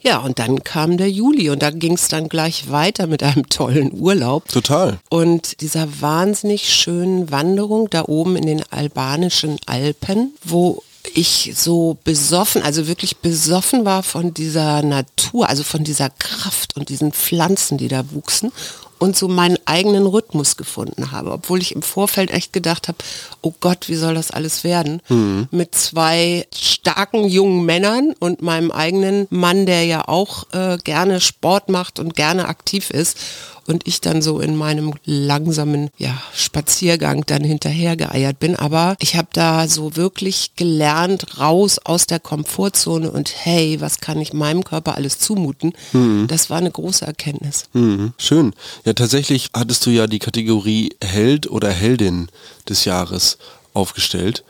Ja, 0.00 0.18
und 0.18 0.38
dann 0.38 0.62
kam 0.62 0.96
der 0.96 1.10
Juli 1.10 1.50
und 1.50 1.62
da 1.62 1.70
ging 1.70 1.94
es 1.94 2.08
dann 2.08 2.28
gleich 2.28 2.70
weiter 2.70 3.06
mit 3.06 3.22
einem 3.22 3.48
tollen 3.48 3.92
Urlaub. 3.92 4.48
Total. 4.48 4.98
Und 5.08 5.60
dieser 5.60 6.00
wahnsinnig 6.00 6.72
schönen 6.72 7.30
Wanderung 7.30 7.90
da 7.90 8.04
oben 8.04 8.36
in 8.36 8.46
den 8.46 8.62
albanischen 8.70 9.58
Alpen, 9.66 10.34
wo 10.44 10.82
ich 11.14 11.52
so 11.56 11.96
besoffen, 12.04 12.62
also 12.62 12.86
wirklich 12.86 13.18
besoffen 13.18 13.84
war 13.84 14.02
von 14.02 14.34
dieser 14.34 14.82
Natur, 14.82 15.48
also 15.48 15.62
von 15.62 15.82
dieser 15.82 16.10
Kraft 16.10 16.76
und 16.76 16.90
diesen 16.90 17.12
Pflanzen, 17.12 17.78
die 17.78 17.88
da 17.88 18.10
wuchsen 18.12 18.52
und 18.98 19.16
so 19.16 19.28
meinen 19.28 19.58
eigenen 19.64 20.06
Rhythmus 20.06 20.56
gefunden 20.56 21.12
habe, 21.12 21.32
obwohl 21.32 21.60
ich 21.60 21.74
im 21.74 21.82
Vorfeld 21.82 22.30
echt 22.30 22.52
gedacht 22.52 22.88
habe, 22.88 22.98
oh 23.42 23.52
Gott, 23.60 23.88
wie 23.88 23.94
soll 23.94 24.14
das 24.14 24.30
alles 24.30 24.64
werden? 24.64 25.00
Mhm. 25.08 25.48
Mit 25.50 25.74
zwei 25.74 26.46
starken 26.54 27.24
jungen 27.24 27.64
Männern 27.64 28.14
und 28.18 28.42
meinem 28.42 28.70
eigenen 28.70 29.26
Mann, 29.30 29.66
der 29.66 29.84
ja 29.84 30.06
auch 30.08 30.44
äh, 30.52 30.78
gerne 30.82 31.20
Sport 31.20 31.68
macht 31.68 31.98
und 31.98 32.14
gerne 32.14 32.48
aktiv 32.48 32.90
ist 32.90 33.18
und 33.68 33.86
ich 33.86 34.00
dann 34.00 34.22
so 34.22 34.40
in 34.40 34.56
meinem 34.56 34.94
langsamen 35.04 35.90
ja, 35.98 36.20
Spaziergang 36.34 37.24
dann 37.26 37.44
hinterher 37.44 37.96
geeiert 37.96 38.38
bin. 38.40 38.56
Aber 38.56 38.96
ich 38.98 39.16
habe 39.16 39.28
da 39.32 39.68
so 39.68 39.94
wirklich 39.94 40.52
gelernt, 40.56 41.38
raus 41.38 41.78
aus 41.84 42.06
der 42.06 42.18
Komfortzone 42.18 43.10
und 43.10 43.32
hey, 43.36 43.80
was 43.80 44.00
kann 44.00 44.20
ich 44.20 44.32
meinem 44.32 44.64
Körper 44.64 44.96
alles 44.96 45.18
zumuten? 45.18 45.74
Mhm. 45.92 46.26
Das 46.28 46.50
war 46.50 46.58
eine 46.58 46.70
große 46.70 47.06
Erkenntnis. 47.06 47.64
Mhm. 47.74 48.14
Schön. 48.16 48.54
Ja, 48.84 48.94
tatsächlich 48.94 49.50
hattest 49.54 49.84
du 49.84 49.90
ja 49.90 50.06
die 50.06 50.18
Kategorie 50.18 50.96
Held 51.02 51.50
oder 51.50 51.70
Heldin 51.70 52.28
des 52.68 52.86
Jahres 52.86 53.38
aufgestellt. 53.74 54.44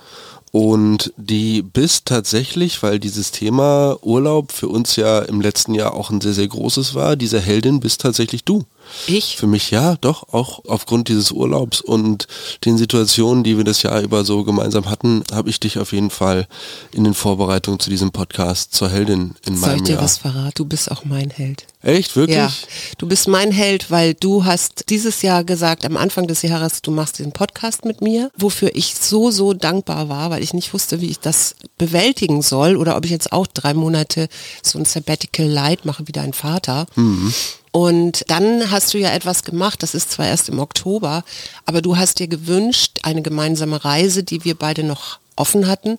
Und 0.50 1.12
die 1.16 1.62
bist 1.62 2.06
tatsächlich, 2.06 2.82
weil 2.82 2.98
dieses 2.98 3.32
Thema 3.32 3.98
Urlaub 4.02 4.52
für 4.52 4.68
uns 4.68 4.96
ja 4.96 5.20
im 5.20 5.40
letzten 5.40 5.75
Jahr 5.75 5.94
auch 5.94 6.10
ein 6.10 6.20
sehr, 6.20 6.32
sehr 6.32 6.48
großes 6.48 6.94
war, 6.94 7.16
diese 7.16 7.40
Heldin 7.40 7.80
bist 7.80 8.00
tatsächlich 8.00 8.44
du. 8.44 8.64
Ich? 9.07 9.37
Für 9.37 9.47
mich 9.47 9.71
ja, 9.71 9.97
doch, 9.97 10.33
auch 10.33 10.64
aufgrund 10.66 11.09
dieses 11.09 11.30
Urlaubs 11.30 11.80
und 11.80 12.26
den 12.64 12.78
Situationen, 12.78 13.45
die 13.45 13.57
wir 13.57 13.64
das 13.64 13.83
Jahr 13.83 14.00
über 14.00 14.25
so 14.25 14.45
gemeinsam 14.45 14.90
hatten, 14.90 15.25
habe 15.33 15.50
ich 15.50 15.61
dich 15.61 15.78
auf 15.78 15.92
jeden 15.92 16.11
Fall 16.11 16.47
in 16.92 17.04
den 17.04 17.14
Vorbereitungen 17.14 17.80
zu 17.80 17.90
diesem 17.90 18.11
Podcast 18.11 18.75
zur 18.75 18.90
Heldin 18.90 19.35
in 19.47 19.57
Soll 19.57 19.68
meinem 19.68 19.76
ich 19.78 19.83
dir 19.85 19.92
Jahr. 19.95 20.02
was 20.02 20.18
verraten? 20.18 20.52
Du 20.54 20.64
bist 20.64 20.90
auch 20.90 21.04
mein 21.04 21.30
Held. 21.30 21.66
Echt, 21.80 22.16
wirklich? 22.16 22.37
Ja, 22.37 22.52
du 22.99 23.07
bist 23.07 23.28
mein 23.28 23.52
Held, 23.52 23.90
weil 23.90 24.14
du 24.14 24.45
hast 24.45 24.85
dieses 24.88 25.23
Jahr 25.23 25.45
gesagt, 25.45 25.85
am 25.85 25.97
Anfang 25.97 26.26
des 26.26 26.42
Jahres, 26.42 26.83
du 26.83 26.90
machst 26.90 27.21
den 27.21 27.30
Podcast 27.30 27.85
mit 27.85 28.00
mir, 28.00 28.30
wofür 28.37 28.75
ich 28.75 28.97
so, 28.97 29.30
so 29.30 29.52
dankbar 29.54 30.09
war, 30.09 30.30
weil 30.30 30.42
ich 30.42 30.52
nicht 30.54 30.75
wusste, 30.75 31.00
wie 31.00 31.07
ich 31.11 31.21
das 31.21 31.54
bewältigen 31.78 32.42
soll 32.42 32.76
oder 32.76 32.97
ob 32.97 33.04
ich 33.04 33.12
jetzt 33.12 33.33
auch 33.33 33.47
drei 33.47 33.75
Monate 33.75 34.28
so 34.62 34.78
ein 34.78 34.85
Sabbatical 34.85 35.47
Light 35.47 35.85
mache 35.85 36.09
wie 36.09 36.12
dein 36.12 36.33
Vater. 36.33 36.87
Mhm. 36.97 37.33
Und 37.78 38.25
dann 38.26 38.73
hast 38.73 38.92
du 38.92 38.99
ja 38.99 39.12
etwas 39.12 39.44
gemacht, 39.44 39.85
das 39.85 39.94
ist 39.94 40.11
zwar 40.11 40.26
erst 40.26 40.49
im 40.49 40.58
Oktober, 40.58 41.23
aber 41.64 41.80
du 41.80 41.97
hast 41.97 42.18
dir 42.18 42.26
gewünscht, 42.26 42.99
eine 43.04 43.23
gemeinsame 43.23 43.85
Reise, 43.85 44.25
die 44.25 44.44
wir 44.44 44.56
beide 44.56 44.82
noch 44.82 45.20
offen 45.37 45.68
hatten, 45.68 45.99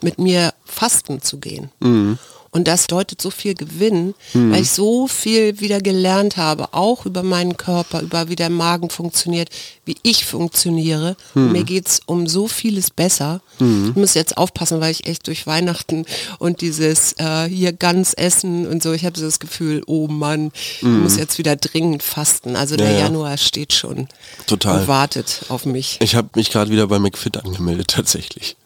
mit 0.00 0.18
mir 0.18 0.54
fasten 0.64 1.20
zu 1.20 1.36
gehen. 1.38 1.70
Mhm. 1.80 2.18
Und 2.52 2.66
das 2.66 2.88
deutet 2.88 3.22
so 3.22 3.30
viel 3.30 3.54
Gewinn, 3.54 4.14
mhm. 4.34 4.52
weil 4.52 4.62
ich 4.62 4.70
so 4.72 5.06
viel 5.06 5.60
wieder 5.60 5.80
gelernt 5.80 6.36
habe, 6.36 6.74
auch 6.74 7.06
über 7.06 7.22
meinen 7.22 7.56
Körper, 7.56 8.02
über 8.02 8.28
wie 8.28 8.34
der 8.34 8.50
Magen 8.50 8.90
funktioniert, 8.90 9.50
wie 9.84 9.96
ich 10.02 10.24
funktioniere. 10.24 11.16
Mhm. 11.34 11.52
Mir 11.52 11.62
geht's 11.62 12.00
um 12.06 12.26
so 12.26 12.48
vieles 12.48 12.90
besser. 12.90 13.40
Mhm. 13.60 13.90
Ich 13.90 13.96
muss 13.96 14.14
jetzt 14.14 14.36
aufpassen, 14.36 14.80
weil 14.80 14.90
ich 14.90 15.06
echt 15.06 15.28
durch 15.28 15.46
Weihnachten 15.46 16.06
und 16.40 16.60
dieses 16.60 17.12
äh, 17.18 17.48
hier 17.48 17.72
ganz 17.72 18.14
essen 18.16 18.66
und 18.66 18.82
so, 18.82 18.92
ich 18.92 19.04
habe 19.04 19.16
so 19.16 19.24
das 19.24 19.38
Gefühl, 19.38 19.82
oh 19.86 20.08
Mann, 20.08 20.50
ich 20.78 20.82
mhm. 20.82 21.02
muss 21.02 21.16
jetzt 21.16 21.38
wieder 21.38 21.54
dringend 21.54 22.02
fasten. 22.02 22.56
Also 22.56 22.76
der 22.76 22.90
ja, 22.90 22.98
Januar 23.00 23.36
steht 23.36 23.72
schon 23.72 24.08
Total. 24.46 24.80
und 24.80 24.88
wartet 24.88 25.42
auf 25.48 25.66
mich. 25.66 25.98
Ich 26.02 26.16
habe 26.16 26.30
mich 26.34 26.50
gerade 26.50 26.72
wieder 26.72 26.88
bei 26.88 26.98
McFit 26.98 27.36
angemeldet 27.36 27.88
tatsächlich. 27.94 28.56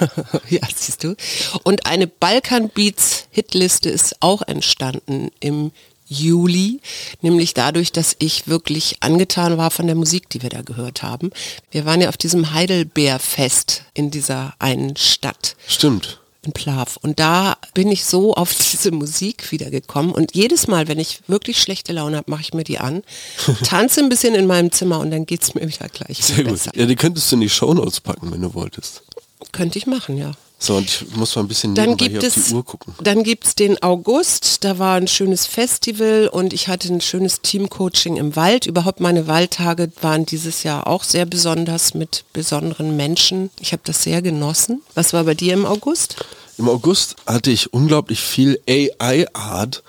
ja, 0.48 0.60
siehst 0.74 1.04
du. 1.04 1.14
Und 1.62 1.86
eine 1.86 2.06
Balkan 2.06 2.68
Beats 2.68 3.26
Hitliste 3.30 3.90
ist 3.90 4.16
auch 4.20 4.42
entstanden 4.42 5.30
im 5.40 5.72
Juli, 6.06 6.80
nämlich 7.22 7.54
dadurch, 7.54 7.90
dass 7.90 8.16
ich 8.18 8.46
wirklich 8.46 8.98
angetan 9.00 9.56
war 9.56 9.70
von 9.70 9.86
der 9.86 9.96
Musik, 9.96 10.28
die 10.28 10.42
wir 10.42 10.50
da 10.50 10.60
gehört 10.62 11.02
haben. 11.02 11.30
Wir 11.70 11.86
waren 11.86 12.02
ja 12.02 12.10
auf 12.10 12.18
diesem 12.18 12.52
Heidelbeerfest 12.52 13.84
in 13.94 14.10
dieser 14.10 14.54
einen 14.58 14.96
Stadt. 14.96 15.56
Stimmt 15.66 16.18
in 16.44 16.52
Plav. 16.52 16.98
Und 17.02 17.20
da 17.20 17.56
bin 17.74 17.90
ich 17.90 18.04
so 18.04 18.34
auf 18.34 18.54
diese 18.72 18.90
Musik 18.90 19.52
wiedergekommen. 19.52 20.12
Und 20.12 20.34
jedes 20.34 20.66
Mal, 20.66 20.88
wenn 20.88 20.98
ich 20.98 21.20
wirklich 21.28 21.60
schlechte 21.60 21.92
Laune 21.92 22.16
habe, 22.16 22.30
mache 22.30 22.42
ich 22.42 22.54
mir 22.54 22.64
die 22.64 22.78
an, 22.78 23.02
tanze 23.64 24.00
ein 24.00 24.08
bisschen 24.08 24.34
in 24.34 24.46
meinem 24.46 24.72
Zimmer 24.72 25.00
und 25.00 25.10
dann 25.10 25.26
geht 25.26 25.42
es 25.42 25.54
mir 25.54 25.66
wieder 25.66 25.88
gleich 25.88 26.24
Sehr 26.24 26.44
gut. 26.44 26.58
Ja, 26.74 26.86
die 26.86 26.96
könntest 26.96 27.30
du 27.30 27.36
in 27.36 27.42
die 27.42 27.48
Shownotes 27.48 28.00
packen, 28.00 28.32
wenn 28.32 28.42
du 28.42 28.54
wolltest. 28.54 29.02
Könnte 29.50 29.78
ich 29.78 29.86
machen, 29.86 30.16
ja. 30.16 30.32
So, 30.62 30.76
und 30.76 30.84
ich 30.84 31.16
muss 31.16 31.34
mal 31.34 31.42
ein 31.42 31.48
bisschen 31.48 31.74
dann 31.74 31.96
gibt 31.96 32.22
es, 32.22 32.34
die 32.34 32.54
Uhr 32.54 32.64
gucken. 32.64 32.94
Dann 33.02 33.24
gibt 33.24 33.46
es 33.46 33.56
den 33.56 33.82
August, 33.82 34.62
da 34.62 34.78
war 34.78 34.94
ein 34.94 35.08
schönes 35.08 35.44
Festival 35.44 36.28
und 36.28 36.52
ich 36.52 36.68
hatte 36.68 36.86
ein 36.92 37.00
schönes 37.00 37.40
Teamcoaching 37.40 38.16
im 38.16 38.36
Wald. 38.36 38.66
Überhaupt 38.66 39.00
meine 39.00 39.26
Waldtage 39.26 39.90
waren 40.00 40.24
dieses 40.24 40.62
Jahr 40.62 40.86
auch 40.86 41.02
sehr 41.02 41.26
besonders 41.26 41.94
mit 41.94 42.24
besonderen 42.32 42.96
Menschen. 42.96 43.50
Ich 43.58 43.72
habe 43.72 43.82
das 43.84 44.04
sehr 44.04 44.22
genossen. 44.22 44.82
Was 44.94 45.12
war 45.12 45.24
bei 45.24 45.34
dir 45.34 45.54
im 45.54 45.66
August? 45.66 46.24
Im 46.58 46.68
August 46.68 47.16
hatte 47.26 47.50
ich 47.50 47.72
unglaublich 47.72 48.20
viel 48.20 48.60
AI-Art, 48.68 49.82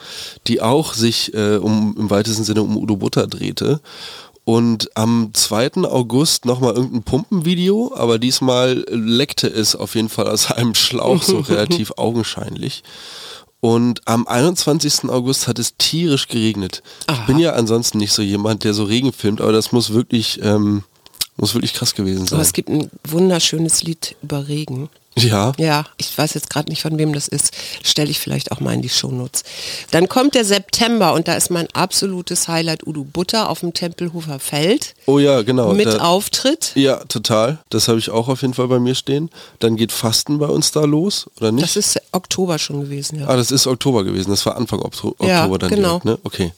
die 0.47 0.59
auch 0.61 0.95
sich 0.95 1.35
äh, 1.35 1.57
um, 1.57 1.95
im 1.99 2.09
weitesten 2.09 2.45
Sinne 2.45 2.63
um 2.63 2.77
Udo 2.77 2.95
Butter 2.95 3.27
drehte. 3.27 3.79
Und 4.45 4.89
am 4.97 5.29
2. 5.33 5.85
August 5.85 6.45
nochmal 6.45 6.73
irgendein 6.73 7.03
Pumpenvideo, 7.03 7.93
aber 7.95 8.19
diesmal 8.19 8.85
leckte 8.89 9.47
es 9.47 9.75
auf 9.75 9.95
jeden 9.95 10.09
Fall 10.09 10.27
aus 10.27 10.51
einem 10.51 10.75
Schlauch, 10.75 11.23
so 11.23 11.39
relativ 11.39 11.93
augenscheinlich. 11.95 12.83
Und 13.61 14.01
am 14.05 14.27
21. 14.27 15.05
August 15.09 15.47
hat 15.47 15.57
es 15.57 15.77
tierisch 15.77 16.27
geregnet. 16.27 16.83
Aha. 17.07 17.21
Ich 17.21 17.27
bin 17.27 17.39
ja 17.39 17.53
ansonsten 17.53 17.97
nicht 17.97 18.11
so 18.11 18.21
jemand, 18.21 18.65
der 18.65 18.73
so 18.73 18.83
Regen 18.83 19.13
filmt, 19.13 19.39
aber 19.39 19.53
das 19.53 19.71
muss 19.71 19.93
wirklich, 19.93 20.41
ähm, 20.43 20.83
muss 21.37 21.53
wirklich 21.53 21.73
krass 21.73 21.95
gewesen 21.95 22.27
sein. 22.27 22.33
Aber 22.33 22.41
es 22.41 22.51
gibt 22.51 22.67
ein 22.67 22.91
wunderschönes 23.07 23.81
Lied 23.83 24.17
über 24.21 24.49
Regen. 24.49 24.89
Ja. 25.17 25.53
Ja, 25.57 25.85
ich 25.97 26.17
weiß 26.17 26.33
jetzt 26.33 26.49
gerade 26.49 26.69
nicht, 26.69 26.81
von 26.81 26.97
wem 26.97 27.13
das 27.13 27.27
ist. 27.27 27.51
Stelle 27.83 28.09
ich 28.09 28.19
vielleicht 28.19 28.51
auch 28.51 28.59
mal 28.59 28.73
in 28.73 28.81
die 28.81 28.89
Shownotes. 28.89 29.43
Dann 29.91 30.09
kommt 30.09 30.35
der 30.35 30.45
September 30.45 31.13
und 31.13 31.27
da 31.27 31.35
ist 31.35 31.49
mein 31.49 31.67
absolutes 31.73 32.47
Highlight 32.47 32.85
Udo 32.85 33.03
Butter 33.03 33.49
auf 33.49 33.59
dem 33.59 33.73
Tempelhofer 33.73 34.39
Feld. 34.39 34.95
Oh 35.05 35.19
ja, 35.19 35.41
genau. 35.43 35.73
Mit 35.73 35.87
da, 35.87 35.99
Auftritt. 35.99 36.71
Ja, 36.75 36.97
total. 37.05 37.59
Das 37.69 37.87
habe 37.87 37.99
ich 37.99 38.09
auch 38.09 38.27
auf 38.27 38.41
jeden 38.41 38.53
Fall 38.53 38.67
bei 38.67 38.79
mir 38.79 38.95
stehen. 38.95 39.29
Dann 39.59 39.75
geht 39.75 39.91
Fasten 39.91 40.39
bei 40.39 40.47
uns 40.47 40.71
da 40.71 40.81
los, 40.81 41.29
oder 41.37 41.51
nicht? 41.51 41.63
Das 41.63 41.75
ist 41.75 42.01
Oktober 42.11 42.57
schon 42.57 42.81
gewesen, 42.81 43.19
ja. 43.19 43.27
Ah, 43.27 43.35
das 43.35 43.51
ist 43.51 43.67
Oktober 43.67 44.03
gewesen. 44.03 44.31
Das 44.31 44.45
war 44.45 44.57
Anfang 44.57 44.79
Oktober 44.79 45.25
ja, 45.25 45.47
dann 45.47 45.69
genau. 45.69 45.99
direkt, 45.99 46.05
ne? 46.05 46.19
Okay. 46.23 46.53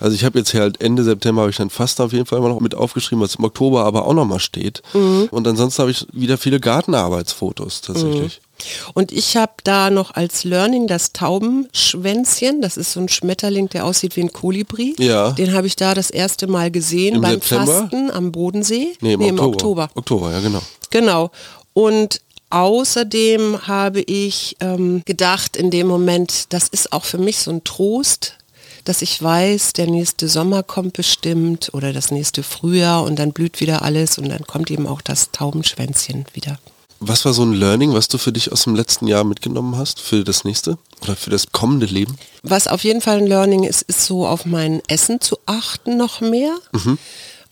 Also 0.00 0.14
ich 0.14 0.24
habe 0.24 0.38
jetzt 0.38 0.50
hier 0.50 0.62
halt 0.62 0.80
Ende 0.80 1.04
September 1.04 1.42
habe 1.42 1.50
ich 1.50 1.56
dann 1.56 1.70
Fasten 1.70 2.02
auf 2.02 2.12
jeden 2.12 2.26
Fall 2.26 2.38
immer 2.38 2.48
noch 2.48 2.60
mit 2.60 2.74
aufgeschrieben, 2.74 3.22
was 3.22 3.36
im 3.36 3.44
Oktober 3.44 3.84
aber 3.84 4.06
auch 4.06 4.14
nochmal 4.14 4.40
steht. 4.40 4.82
Mhm. 4.94 5.28
Und 5.30 5.46
ansonsten 5.46 5.82
habe 5.82 5.90
ich 5.90 6.06
wieder 6.12 6.38
viele 6.38 6.58
Gartenarbeitsfotos 6.58 7.82
tatsächlich. 8.02 8.40
Mhm. 8.40 8.50
Und 8.94 9.12
ich 9.12 9.36
habe 9.36 9.52
da 9.64 9.90
noch 9.90 10.14
als 10.14 10.44
Learning 10.44 10.86
das 10.86 11.12
Taubenschwänzchen. 11.12 12.60
Das 12.60 12.76
ist 12.76 12.92
so 12.92 13.00
ein 13.00 13.08
Schmetterling, 13.08 13.68
der 13.68 13.84
aussieht 13.84 14.16
wie 14.16 14.22
ein 14.22 14.32
Kolibri. 14.32 14.94
Ja. 14.98 15.32
Den 15.32 15.52
habe 15.52 15.66
ich 15.66 15.76
da 15.76 15.94
das 15.94 16.10
erste 16.10 16.46
Mal 16.46 16.70
gesehen 16.70 17.16
Im 17.16 17.20
beim 17.22 17.32
September? 17.40 17.66
Fasten 17.66 18.10
am 18.10 18.32
Bodensee. 18.32 18.94
Nee, 19.00 19.14
im, 19.14 19.20
nee, 19.20 19.28
im 19.28 19.38
Oktober. 19.38 19.90
Oktober, 19.94 20.32
ja 20.32 20.40
genau. 20.40 20.62
Genau. 20.90 21.30
Und 21.72 22.20
außerdem 22.50 23.66
habe 23.66 24.00
ich 24.00 24.56
ähm, 24.60 25.02
gedacht 25.04 25.56
in 25.56 25.70
dem 25.70 25.86
Moment, 25.86 26.52
das 26.52 26.68
ist 26.68 26.92
auch 26.92 27.04
für 27.04 27.18
mich 27.18 27.38
so 27.38 27.50
ein 27.50 27.64
Trost, 27.64 28.36
dass 28.84 29.02
ich 29.02 29.22
weiß, 29.22 29.74
der 29.74 29.86
nächste 29.86 30.28
Sommer 30.28 30.62
kommt 30.62 30.94
bestimmt 30.94 31.70
oder 31.74 31.92
das 31.92 32.10
nächste 32.10 32.42
Frühjahr 32.42 33.04
und 33.04 33.18
dann 33.18 33.32
blüht 33.32 33.60
wieder 33.60 33.82
alles 33.82 34.18
und 34.18 34.28
dann 34.28 34.46
kommt 34.46 34.70
eben 34.70 34.86
auch 34.86 35.00
das 35.00 35.30
Taubenschwänzchen 35.32 36.24
wieder. 36.32 36.58
Was 37.02 37.24
war 37.24 37.32
so 37.32 37.42
ein 37.42 37.54
Learning, 37.54 37.94
was 37.94 38.08
du 38.08 38.18
für 38.18 38.30
dich 38.30 38.52
aus 38.52 38.64
dem 38.64 38.74
letzten 38.74 39.06
Jahr 39.06 39.24
mitgenommen 39.24 39.76
hast, 39.76 40.00
für 40.00 40.22
das 40.22 40.44
nächste 40.44 40.76
oder 41.00 41.16
für 41.16 41.30
das 41.30 41.50
kommende 41.50 41.86
Leben? 41.86 42.16
Was 42.42 42.66
auf 42.68 42.84
jeden 42.84 43.00
Fall 43.00 43.16
ein 43.18 43.26
Learning 43.26 43.64
ist, 43.64 43.80
ist 43.82 44.04
so 44.04 44.26
auf 44.26 44.44
mein 44.44 44.82
Essen 44.86 45.18
zu 45.20 45.38
achten 45.46 45.96
noch 45.96 46.20
mehr. 46.20 46.54
Mhm. 46.72 46.98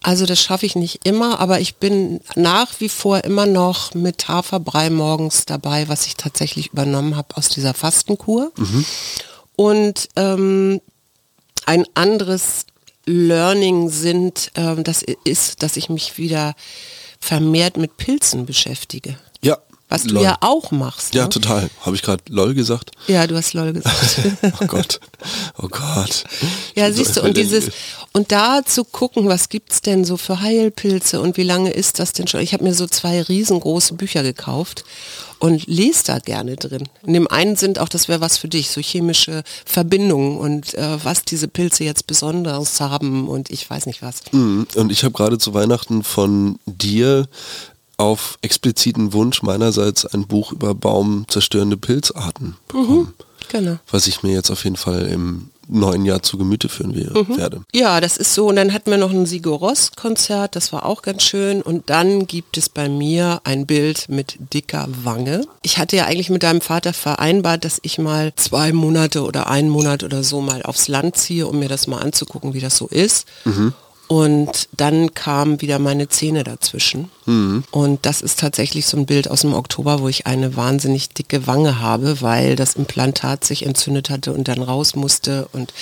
Also 0.03 0.27
das 0.27 0.41
schaffe 0.41 0.67
ich 0.67 0.77
nicht 0.77 1.07
immer, 1.07 1.41
aber 1.41 1.61
ich 1.61 1.77
bin 1.77 2.21
nach 2.37 2.79
wie 2.79 2.91
vor 2.91 3.25
immer 3.25 3.47
noch 3.47 3.95
mit 3.95 4.29
Haferbrei 4.29 4.91
morgens 4.91 5.47
dabei, 5.47 5.89
was 5.89 6.07
ich 6.07 6.17
tatsächlich 6.17 6.69
übernommen 6.69 7.17
habe 7.17 7.37
aus 7.37 7.49
dieser 7.49 7.73
Fastenkur. 7.73 8.53
Mhm. 8.57 8.85
Und 9.57 10.09
ähm, 10.17 10.81
ein 11.65 11.85
anderes 11.95 12.67
Learning 13.07 13.89
sind, 13.89 14.53
äh, 14.55 14.83
das 14.83 15.03
ist, 15.25 15.63
dass 15.63 15.77
ich 15.79 15.89
mich 15.89 16.19
wieder 16.19 16.55
vermehrt 17.19 17.77
mit 17.77 17.97
Pilzen 17.97 18.47
beschäftige. 18.47 19.19
Was 19.89 20.03
du 20.03 20.15
lol. 20.15 20.23
ja 20.23 20.37
auch 20.41 20.71
machst. 20.71 21.15
Ja, 21.15 21.25
ne? 21.25 21.29
total. 21.31 21.71
Habe 21.81 21.97
ich 21.97 22.03
gerade 22.03 22.23
LOL 22.29 22.55
gesagt? 22.55 22.91
Ja, 23.07 23.27
du 23.27 23.37
hast 23.37 23.55
LOL 23.55 23.73
gesagt. 23.73 24.21
oh 24.61 24.67
Gott. 24.67 25.01
Oh 25.57 25.69
Gott. 25.69 26.25
Ja, 26.75 26.93
siehst 26.93 27.17
du, 27.17 27.23
und 27.23 27.37
dieses, 27.37 27.71
und 28.13 28.31
da 28.31 28.61
zu 28.65 28.85
gucken, 28.85 29.29
was 29.29 29.49
gibt 29.49 29.73
es 29.73 29.81
denn 29.81 30.05
so 30.05 30.19
für 30.19 30.41
Heilpilze 30.41 31.21
und 31.21 31.39
wie 31.39 31.43
lange 31.43 31.71
ist 31.71 31.99
das 31.99 32.13
denn 32.13 32.27
schon? 32.27 32.41
Ich 32.41 32.53
habe 32.53 32.65
mir 32.65 32.75
so 32.75 32.87
zwei 32.87 33.23
riesengroße 33.23 33.95
Bücher 33.95 34.23
gekauft 34.23 34.85
und 35.39 35.67
lese 35.67 36.05
da 36.07 36.19
gerne 36.19 36.57
drin. 36.57 36.89
In 37.07 37.15
dem 37.15 37.29
einen 37.29 37.57
sind 37.57 37.79
auch, 37.79 37.89
das 37.89 38.09
wäre 38.09 38.21
was 38.21 38.37
für 38.37 38.49
dich, 38.49 38.71
so 38.71 38.81
chemische 38.81 39.43
Verbindungen 39.65 40.37
und 40.37 40.75
äh, 40.75 41.03
was 41.03 41.25
diese 41.25 41.49
Pilze 41.49 41.85
jetzt 41.85 42.07
besonders 42.07 42.81
haben 42.81 43.29
und 43.29 43.51
ich 43.51 43.69
weiß 43.69 43.87
nicht 43.87 44.03
was. 44.03 44.21
Mhm. 44.33 44.67
Und 44.75 44.93
ich 44.93 45.05
habe 45.05 45.15
gerade 45.15 45.39
zu 45.39 45.55
Weihnachten 45.55 46.03
von 46.03 46.59
dir 46.67 47.27
auf 47.99 48.39
expliziten 48.43 49.13
Wunsch 49.13 49.43
meinerseits 49.43 50.07
ein 50.07 50.27
Buch 50.27 50.53
über 50.53 50.75
baumzerstörende 50.75 51.77
Pilzarten 51.77 52.57
bekommen. 52.69 52.99
Mhm, 52.99 53.15
genau. 53.49 53.79
Was 53.91 54.07
ich 54.07 54.23
mir 54.23 54.33
jetzt 54.33 54.51
auf 54.51 54.65
jeden 54.65 54.77
Fall 54.77 55.03
im 55.07 55.51
neuen 55.69 56.05
Jahr 56.07 56.23
zu 56.23 56.39
Gemüte 56.39 56.69
führen 56.69 56.93
mhm. 56.93 57.37
werde. 57.37 57.63
Ja, 57.75 58.01
das 58.01 58.17
ist 58.17 58.35
so. 58.35 58.47
Und 58.47 58.57
dann 58.57 58.73
hatten 58.73 58.91
wir 58.91 58.99
noch 58.99 59.11
ein 59.11 59.27
Sigur 59.27 59.59
Ross 59.59 59.93
Konzert, 59.97 60.57
das 60.57 60.73
war 60.73 60.87
auch 60.87 61.03
ganz 61.03 61.23
schön. 61.23 61.63
Und 61.63 61.91
dann 61.91 62.27
gibt 62.27 62.57
es 62.57 62.69
bei 62.69 62.89
mir 62.89 63.41
ein 63.45 63.67
Bild 63.67 64.09
mit 64.09 64.39
dicker 64.53 64.89
Wange. 65.03 65.43
Ich 65.63 65.79
hatte 65.79 65.97
ja 65.97 66.07
eigentlich 66.07 66.31
mit 66.31 66.43
deinem 66.43 66.61
Vater 66.61 66.93
vereinbart, 66.93 67.65
dass 67.65 67.81
ich 67.83 67.99
mal 67.99 68.33
zwei 68.37 68.73
Monate 68.73 69.23
oder 69.23 69.49
einen 69.49 69.69
Monat 69.69 70.03
oder 70.03 70.25
so 70.25 70.41
mal 70.41 70.63
aufs 70.63 70.89
Land 70.89 71.17
ziehe, 71.17 71.47
um 71.47 71.59
mir 71.59 71.69
das 71.69 71.87
mal 71.87 71.99
anzugucken, 71.99 72.55
wie 72.55 72.61
das 72.61 72.77
so 72.77 72.87
ist. 72.87 73.27
Mhm. 73.45 73.75
Und 74.09 74.69
dann 74.75 75.13
kamen 75.13 75.61
wieder 75.61 75.79
meine 75.79 76.09
Zähne 76.09 76.43
dazwischen. 76.43 77.11
Mhm. 77.27 77.63
Und 77.71 78.07
das 78.07 78.23
ist 78.23 78.41
tatsächlich 78.41 78.87
so 78.87 78.97
ein 78.97 79.05
Bild 79.05 79.31
aus 79.31 79.43
dem 79.43 79.53
Oktober, 79.53 80.01
wo 80.01 80.09
ich 80.09 80.27
eine 80.27 80.57
wahnsinnig 80.57 81.11
dicke 81.11 81.47
Wange 81.47 81.81
habe, 81.81 82.23
weil 82.23 82.57
das 82.57 82.75
Implantat 82.75 83.45
sich 83.45 83.67
entzündet 83.67 84.09
hatte 84.09 84.33
und 84.33 84.49
dann 84.49 84.63
raus 84.63 84.97
musste. 84.97 85.47
Und 85.53 85.75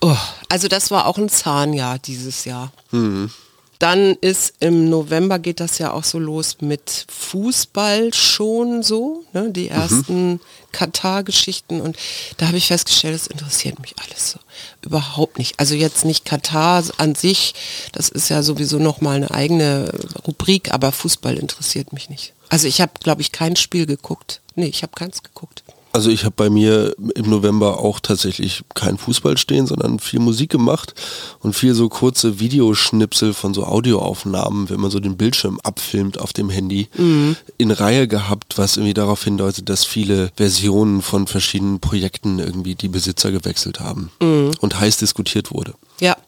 oh, 0.00 0.16
also 0.48 0.66
das 0.66 0.90
war 0.90 1.06
auch 1.06 1.18
ein 1.18 1.28
Zahnjahr 1.28 2.00
dieses 2.00 2.44
Jahr. 2.44 2.72
Mhm. 2.90 3.30
Dann 3.78 4.16
ist 4.20 4.54
im 4.60 4.88
November 4.88 5.38
geht 5.38 5.60
das 5.60 5.78
ja 5.78 5.92
auch 5.92 6.04
so 6.04 6.18
los 6.18 6.58
mit 6.60 7.06
Fußball 7.08 8.14
schon 8.14 8.82
so, 8.82 9.24
ne? 9.32 9.50
die 9.50 9.64
mhm. 9.64 9.76
ersten 9.76 10.30
mhm. 10.32 10.40
Katar-Geschichten 10.72 11.80
und 11.80 11.96
da 12.36 12.48
habe 12.48 12.56
ich 12.56 12.66
festgestellt, 12.66 13.14
das 13.14 13.26
interessiert 13.26 13.78
mich 13.80 13.94
alles 13.98 14.32
so 14.32 14.38
überhaupt 14.82 15.38
nicht. 15.38 15.58
Also 15.58 15.74
jetzt 15.74 16.04
nicht 16.04 16.24
Katar 16.24 16.84
an 16.98 17.14
sich, 17.14 17.54
das 17.92 18.08
ist 18.08 18.28
ja 18.28 18.42
sowieso 18.42 18.78
noch 18.78 19.00
mal 19.00 19.16
eine 19.16 19.30
eigene 19.30 19.92
Rubrik, 20.26 20.72
aber 20.72 20.92
Fußball 20.92 21.36
interessiert 21.36 21.92
mich 21.92 22.08
nicht. 22.08 22.32
Also 22.48 22.68
ich 22.68 22.80
habe, 22.80 22.92
glaube 23.02 23.22
ich, 23.22 23.32
kein 23.32 23.56
Spiel 23.56 23.86
geguckt. 23.86 24.40
Nee, 24.54 24.66
ich 24.66 24.82
habe 24.82 24.92
keins 24.94 25.22
geguckt. 25.22 25.62
Also 25.96 26.10
ich 26.10 26.24
habe 26.24 26.34
bei 26.36 26.50
mir 26.50 26.94
im 27.14 27.30
November 27.30 27.78
auch 27.78 28.00
tatsächlich 28.00 28.64
kein 28.74 28.98
Fußball 28.98 29.38
stehen, 29.38 29.66
sondern 29.66 29.98
viel 29.98 30.20
Musik 30.20 30.50
gemacht 30.50 30.92
und 31.40 31.54
viel 31.54 31.72
so 31.72 31.88
kurze 31.88 32.38
Videoschnipsel 32.38 33.32
von 33.32 33.54
so 33.54 33.64
Audioaufnahmen, 33.64 34.68
wenn 34.68 34.78
man 34.78 34.90
so 34.90 35.00
den 35.00 35.16
Bildschirm 35.16 35.58
abfilmt 35.64 36.20
auf 36.20 36.34
dem 36.34 36.50
Handy, 36.50 36.88
mhm. 36.98 37.36
in 37.56 37.70
Reihe 37.70 38.08
gehabt, 38.08 38.58
was 38.58 38.76
irgendwie 38.76 38.92
darauf 38.92 39.24
hindeutet, 39.24 39.70
dass 39.70 39.86
viele 39.86 40.30
Versionen 40.36 41.00
von 41.00 41.26
verschiedenen 41.26 41.80
Projekten 41.80 42.40
irgendwie 42.40 42.74
die 42.74 42.88
Besitzer 42.88 43.32
gewechselt 43.32 43.80
haben 43.80 44.10
mhm. 44.20 44.50
und 44.60 44.78
heiß 44.78 44.98
diskutiert 44.98 45.50
wurde. 45.50 45.72
Ja. 45.98 46.18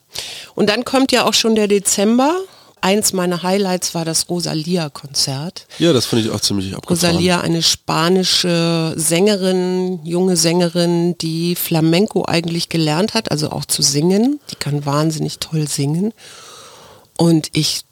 Und 0.54 0.70
dann 0.70 0.86
kommt 0.86 1.12
ja 1.12 1.26
auch 1.26 1.34
schon 1.34 1.54
der 1.54 1.68
Dezember 1.68 2.34
eins 2.82 3.12
meiner 3.12 3.42
Highlights 3.42 3.94
war 3.94 4.04
das 4.04 4.28
Rosalia-Konzert. 4.28 5.66
Ja, 5.78 5.92
das 5.92 6.06
fand 6.06 6.24
ich 6.24 6.30
auch 6.30 6.40
ziemlich 6.40 6.74
abgefahren. 6.74 7.14
Rosalia, 7.14 7.40
eine 7.40 7.62
spanische 7.62 8.94
Sängerin, 8.96 10.00
junge 10.04 10.36
Sängerin, 10.36 11.16
die 11.18 11.54
Flamenco 11.54 12.24
eigentlich 12.24 12.68
gelernt 12.68 13.14
hat, 13.14 13.30
also 13.30 13.50
auch 13.50 13.64
zu 13.64 13.82
singen. 13.82 14.40
Die 14.50 14.56
kann 14.56 14.86
wahnsinnig 14.86 15.38
toll 15.38 15.68
singen. 15.68 16.12
Und 17.16 17.50
ich, 17.52 17.82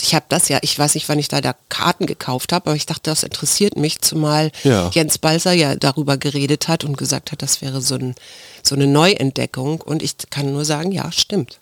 ich 0.00 0.14
habe 0.14 0.26
das 0.28 0.48
ja, 0.48 0.58
ich 0.62 0.78
weiß 0.78 0.94
nicht, 0.94 1.08
wann 1.08 1.18
ich 1.18 1.28
da, 1.28 1.40
da 1.40 1.54
Karten 1.68 2.06
gekauft 2.06 2.52
habe, 2.52 2.70
aber 2.70 2.76
ich 2.76 2.86
dachte, 2.86 3.10
das 3.10 3.22
interessiert 3.22 3.76
mich, 3.76 4.00
zumal 4.00 4.52
ja. 4.62 4.90
Jens 4.94 5.18
Balser 5.18 5.52
ja 5.52 5.74
darüber 5.76 6.16
geredet 6.16 6.68
hat 6.68 6.84
und 6.84 6.96
gesagt 6.96 7.32
hat, 7.32 7.42
das 7.42 7.62
wäre 7.62 7.80
so, 7.80 7.96
ein, 7.96 8.14
so 8.62 8.74
eine 8.74 8.86
Neuentdeckung. 8.86 9.80
Und 9.80 10.02
ich 10.02 10.16
kann 10.30 10.52
nur 10.52 10.64
sagen, 10.64 10.92
ja, 10.92 11.10
stimmt. 11.12 11.58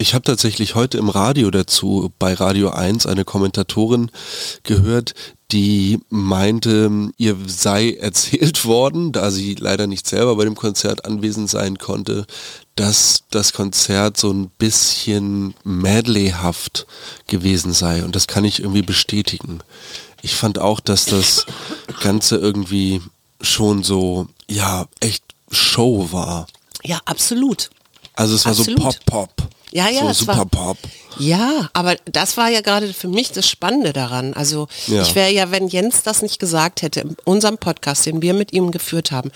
Ich 0.00 0.14
habe 0.14 0.22
tatsächlich 0.22 0.76
heute 0.76 0.96
im 0.96 1.08
Radio 1.08 1.50
dazu 1.50 2.12
bei 2.20 2.32
Radio 2.32 2.70
1 2.70 3.06
eine 3.06 3.24
Kommentatorin 3.24 4.12
gehört, 4.62 5.14
die 5.50 5.98
meinte, 6.08 7.10
ihr 7.16 7.36
sei 7.48 7.94
erzählt 8.00 8.64
worden, 8.64 9.10
da 9.10 9.32
sie 9.32 9.56
leider 9.56 9.88
nicht 9.88 10.06
selber 10.06 10.36
bei 10.36 10.44
dem 10.44 10.54
Konzert 10.54 11.04
anwesend 11.04 11.50
sein 11.50 11.78
konnte, 11.78 12.26
dass 12.76 13.24
das 13.30 13.52
Konzert 13.52 14.16
so 14.16 14.30
ein 14.32 14.50
bisschen 14.50 15.54
medleyhaft 15.64 16.86
gewesen 17.26 17.72
sei. 17.72 18.04
Und 18.04 18.14
das 18.14 18.28
kann 18.28 18.44
ich 18.44 18.60
irgendwie 18.60 18.82
bestätigen. 18.82 19.64
Ich 20.22 20.36
fand 20.36 20.60
auch, 20.60 20.78
dass 20.78 21.06
das 21.06 21.44
Ganze 22.00 22.36
irgendwie 22.36 23.02
schon 23.40 23.82
so, 23.82 24.28
ja, 24.48 24.86
echt 25.00 25.24
Show 25.50 26.12
war. 26.12 26.46
Ja, 26.84 27.00
absolut. 27.04 27.70
Also 28.14 28.36
es 28.36 28.44
war 28.44 28.52
absolut. 28.52 28.78
so 28.78 28.84
Pop-Pop. 28.84 29.48
Ja, 29.72 29.88
ja, 29.88 30.06
so 30.12 30.24
super 30.24 30.38
war, 30.38 30.46
Pop. 30.46 30.78
Ja, 31.18 31.68
aber 31.72 31.96
das 32.04 32.36
war 32.36 32.48
ja 32.48 32.60
gerade 32.60 32.92
für 32.92 33.08
mich 33.08 33.32
das 33.32 33.48
Spannende 33.48 33.92
daran. 33.92 34.34
Also 34.34 34.68
ja. 34.86 35.02
ich 35.02 35.14
wäre 35.14 35.32
ja, 35.32 35.50
wenn 35.50 35.68
Jens 35.68 36.02
das 36.02 36.22
nicht 36.22 36.38
gesagt 36.38 36.82
hätte, 36.82 37.00
in 37.00 37.16
unserem 37.24 37.58
Podcast, 37.58 38.06
den 38.06 38.22
wir 38.22 38.34
mit 38.34 38.52
ihm 38.52 38.70
geführt 38.70 39.10
haben, 39.10 39.30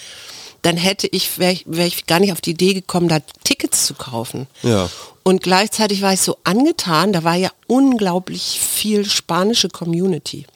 dann 0.63 0.77
hätte 0.77 1.09
ich, 1.09 1.39
wäre 1.39 1.53
ich, 1.53 1.65
wär 1.67 1.87
ich 1.87 2.07
gar 2.07 2.21
nicht 2.21 2.33
auf 2.33 2.41
die 2.41 2.53
Idee 2.53 2.73
gekommen, 2.73 3.09
da 3.09 3.19
Tickets 3.43 3.85
zu 3.87 3.95
kaufen. 3.95 4.47
Ja. 4.63 4.89
Und 5.25 5.43
gleichzeitig 5.43 6.03
war 6.03 6.13
ich 6.13 6.21
so 6.21 6.39
angetan, 6.45 7.13
da 7.13 7.25
war 7.25 7.35
ja 7.35 7.51
unglaublich 7.67 8.61
viel 8.61 9.05
spanische 9.05 9.69
Community. 9.69 10.47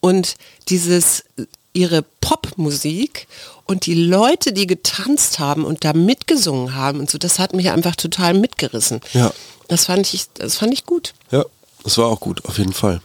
Und 0.00 0.36
dieses, 0.68 1.24
ihre 1.72 2.02
Popmusik 2.02 3.26
und 3.68 3.86
die 3.86 3.94
Leute, 3.94 4.52
die 4.52 4.66
getanzt 4.66 5.38
haben 5.38 5.64
und 5.64 5.84
da 5.84 5.92
mitgesungen 5.92 6.74
haben 6.74 6.98
und 7.00 7.10
so, 7.10 7.18
das 7.18 7.38
hat 7.38 7.52
mich 7.52 7.70
einfach 7.70 7.94
total 7.94 8.34
mitgerissen. 8.34 9.00
Ja. 9.12 9.32
Das 9.68 9.84
fand 9.84 10.12
ich, 10.12 10.26
das 10.34 10.56
fand 10.56 10.72
ich 10.72 10.86
gut. 10.86 11.12
Ja, 11.30 11.44
das 11.84 11.98
war 11.98 12.06
auch 12.06 12.18
gut, 12.18 12.44
auf 12.46 12.58
jeden 12.58 12.72
Fall. 12.72 13.00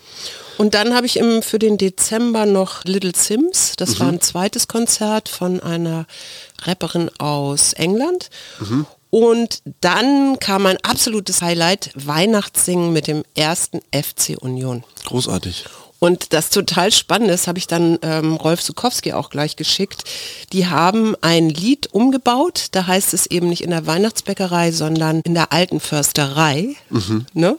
Und 0.57 0.73
dann 0.73 0.95
habe 0.95 1.05
ich 1.05 1.17
im, 1.17 1.41
für 1.41 1.59
den 1.59 1.77
Dezember 1.77 2.45
noch 2.45 2.85
Little 2.85 3.11
Sims. 3.15 3.73
Das 3.75 3.95
mhm. 3.95 3.99
war 3.99 4.07
ein 4.07 4.21
zweites 4.21 4.67
Konzert 4.67 5.27
von 5.27 5.59
einer 5.59 6.05
Rapperin 6.61 7.09
aus 7.17 7.73
England. 7.73 8.29
Mhm. 8.59 8.85
Und 9.09 9.61
dann 9.81 10.39
kam 10.39 10.65
ein 10.65 10.77
absolutes 10.81 11.41
Highlight, 11.41 11.91
Weihnachtssingen 11.95 12.93
mit 12.93 13.07
dem 13.07 13.23
ersten 13.35 13.81
FC 13.91 14.37
Union. 14.39 14.83
Großartig. 15.05 15.65
Und 16.03 16.33
das 16.33 16.49
total 16.49 16.91
Spannende 16.91 17.33
ist, 17.33 17.47
habe 17.47 17.59
ich 17.59 17.67
dann 17.67 17.97
ähm, 18.01 18.33
Rolf 18.33 18.61
Sukowski 18.61 19.13
auch 19.13 19.29
gleich 19.29 19.55
geschickt. 19.55 20.03
Die 20.51 20.67
haben 20.67 21.15
ein 21.21 21.47
Lied 21.47 21.93
umgebaut, 21.93 22.65
da 22.71 22.87
heißt 22.87 23.13
es 23.13 23.25
eben 23.27 23.47
nicht 23.47 23.63
in 23.63 23.69
der 23.69 23.87
Weihnachtsbäckerei, 23.87 24.73
sondern 24.73 25.21
in 25.21 25.33
der 25.33 25.53
alten 25.53 25.79
Försterei. 25.79 26.75
Mhm. 26.89 27.25
Ne? 27.31 27.57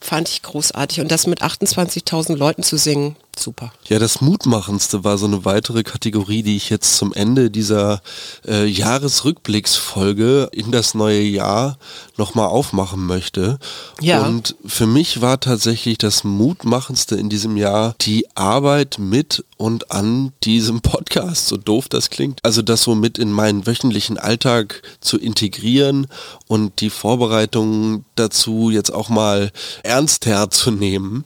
Fand 0.00 0.28
ich 0.28 0.42
großartig. 0.42 1.00
Und 1.00 1.10
das 1.10 1.26
mit 1.26 1.42
28.000 1.42 2.36
Leuten 2.36 2.62
zu 2.62 2.76
singen, 2.76 3.16
super. 3.42 3.72
Ja, 3.88 3.98
das 3.98 4.20
Mutmachendste 4.20 5.04
war 5.04 5.18
so 5.18 5.26
eine 5.26 5.44
weitere 5.44 5.82
Kategorie, 5.82 6.42
die 6.42 6.56
ich 6.56 6.70
jetzt 6.70 6.96
zum 6.96 7.12
Ende 7.12 7.50
dieser 7.50 8.02
äh, 8.46 8.66
Jahresrückblicksfolge 8.66 10.48
in 10.52 10.70
das 10.70 10.94
neue 10.94 11.22
Jahr 11.22 11.78
nochmal 12.16 12.48
aufmachen 12.48 13.06
möchte. 13.06 13.58
Ja. 14.00 14.24
Und 14.26 14.56
für 14.64 14.86
mich 14.86 15.20
war 15.20 15.40
tatsächlich 15.40 15.98
das 15.98 16.24
Mutmachendste 16.24 17.16
in 17.16 17.28
diesem 17.28 17.56
Jahr 17.56 17.94
die 18.00 18.26
Arbeit 18.36 18.98
mit 18.98 19.44
und 19.60 19.90
an 19.90 20.32
diesem 20.42 20.80
Podcast, 20.80 21.48
so 21.48 21.58
doof 21.58 21.88
das 21.88 22.08
klingt. 22.08 22.40
Also 22.42 22.62
das 22.62 22.82
so 22.82 22.94
mit 22.94 23.18
in 23.18 23.30
meinen 23.30 23.66
wöchentlichen 23.66 24.16
Alltag 24.16 24.82
zu 25.00 25.18
integrieren 25.18 26.06
und 26.46 26.80
die 26.80 26.88
Vorbereitungen 26.88 28.06
dazu 28.14 28.70
jetzt 28.70 28.90
auch 28.90 29.10
mal 29.10 29.52
ernster 29.82 30.48
zu 30.50 30.70
nehmen, 30.70 31.24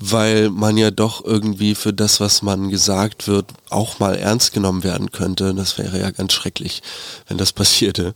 weil 0.00 0.48
man 0.48 0.78
ja 0.78 0.90
doch 0.90 1.24
irgendwie 1.24 1.74
für 1.74 1.92
das, 1.92 2.20
was 2.20 2.42
man 2.42 2.70
gesagt 2.70 3.28
wird, 3.28 3.52
auch 3.68 3.98
mal 3.98 4.16
ernst 4.16 4.52
genommen 4.52 4.82
werden 4.82 5.12
könnte. 5.12 5.54
Das 5.54 5.78
wäre 5.78 6.00
ja 6.00 6.10
ganz 6.10 6.32
schrecklich, 6.32 6.82
wenn 7.28 7.38
das 7.38 7.52
passierte. 7.52 8.14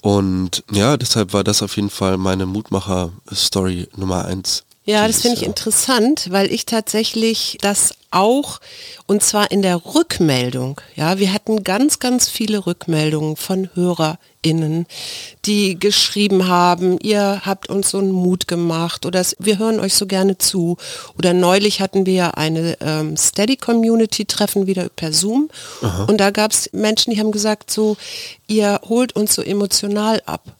Und 0.00 0.64
ja, 0.72 0.96
deshalb 0.96 1.32
war 1.32 1.44
das 1.44 1.62
auf 1.62 1.76
jeden 1.76 1.90
Fall 1.90 2.16
meine 2.16 2.46
Mutmacher-Story 2.46 3.88
Nummer 3.96 4.24
eins. 4.24 4.64
Ja, 4.84 5.06
das 5.06 5.20
finde 5.20 5.36
ich 5.36 5.42
interessant, 5.42 6.28
weil 6.30 6.50
ich 6.50 6.64
tatsächlich 6.64 7.58
das 7.60 7.92
auch, 8.10 8.60
und 9.06 9.22
zwar 9.22 9.50
in 9.50 9.62
der 9.62 9.84
Rückmeldung, 9.94 10.80
ja, 10.96 11.18
wir 11.18 11.32
hatten 11.32 11.64
ganz, 11.64 11.98
ganz 11.98 12.28
viele 12.28 12.66
Rückmeldungen 12.66 13.36
von 13.36 13.68
HörerInnen, 13.74 14.86
die 15.44 15.78
geschrieben 15.78 16.48
haben, 16.48 16.98
ihr 17.02 17.42
habt 17.44 17.68
uns 17.68 17.90
so 17.90 17.98
einen 17.98 18.12
Mut 18.12 18.48
gemacht 18.48 19.06
oder 19.06 19.22
wir 19.38 19.58
hören 19.58 19.80
euch 19.80 19.94
so 19.94 20.06
gerne 20.06 20.38
zu. 20.38 20.76
Oder 21.18 21.32
neulich 21.34 21.80
hatten 21.80 22.06
wir 22.06 22.38
eine 22.38 22.76
ähm, 22.80 23.16
Steady-Community-Treffen 23.16 24.66
wieder 24.66 24.88
per 24.88 25.12
Zoom 25.12 25.50
Aha. 25.82 26.04
und 26.04 26.18
da 26.18 26.30
gab 26.30 26.52
es 26.52 26.70
Menschen, 26.72 27.12
die 27.12 27.20
haben 27.20 27.32
gesagt, 27.32 27.70
so, 27.70 27.96
ihr 28.46 28.80
holt 28.88 29.14
uns 29.16 29.34
so 29.34 29.42
emotional 29.42 30.22
ab. 30.26 30.57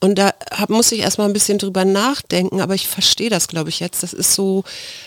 Und 0.00 0.16
da 0.16 0.32
hab, 0.52 0.70
muss 0.70 0.92
ich 0.92 1.00
erstmal 1.00 1.26
ein 1.26 1.32
bisschen 1.32 1.58
drüber 1.58 1.84
nachdenken, 1.84 2.60
aber 2.60 2.74
ich 2.74 2.86
verstehe 2.86 3.30
das, 3.30 3.48
glaube 3.48 3.70
ich, 3.70 3.80
jetzt. 3.80 4.02
Das 4.02 4.12
ist 4.12 4.34
so, 4.34 4.62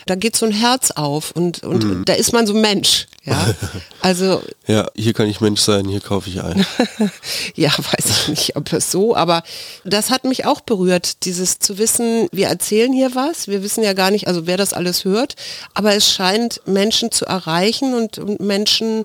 da 0.06 0.16
geht 0.16 0.36
so 0.36 0.44
ein 0.44 0.52
Herz 0.52 0.90
auf 0.90 1.32
und, 1.32 1.62
und 1.62 1.84
mhm. 1.84 2.04
da 2.04 2.12
ist 2.12 2.32
man 2.32 2.46
so 2.46 2.52
Mensch. 2.52 3.06
Ja, 3.24 3.54
also. 4.00 4.42
ja, 4.66 4.88
hier 4.96 5.12
kann 5.12 5.28
ich 5.28 5.40
Mensch 5.40 5.60
sein, 5.60 5.86
hier 5.86 6.00
kaufe 6.00 6.28
ich 6.28 6.42
ein. 6.42 6.66
ja, 7.54 7.70
weiß 7.70 8.10
ich 8.10 8.28
nicht, 8.28 8.56
ob 8.56 8.68
das 8.68 8.90
so, 8.90 9.14
aber 9.14 9.42
das 9.84 10.10
hat 10.10 10.24
mich 10.24 10.44
auch 10.44 10.60
berührt, 10.60 11.24
dieses 11.24 11.60
zu 11.60 11.78
wissen, 11.78 12.28
wir 12.32 12.48
erzählen 12.48 12.92
hier 12.92 13.14
was, 13.14 13.46
wir 13.46 13.62
wissen 13.62 13.84
ja 13.84 13.92
gar 13.92 14.10
nicht, 14.10 14.26
also 14.26 14.46
wer 14.46 14.56
das 14.56 14.72
alles 14.72 15.04
hört, 15.04 15.36
aber 15.74 15.94
es 15.94 16.10
scheint 16.10 16.62
Menschen 16.66 17.12
zu 17.12 17.24
erreichen 17.24 17.94
und, 17.94 18.18
und 18.18 18.40
Menschen 18.40 19.04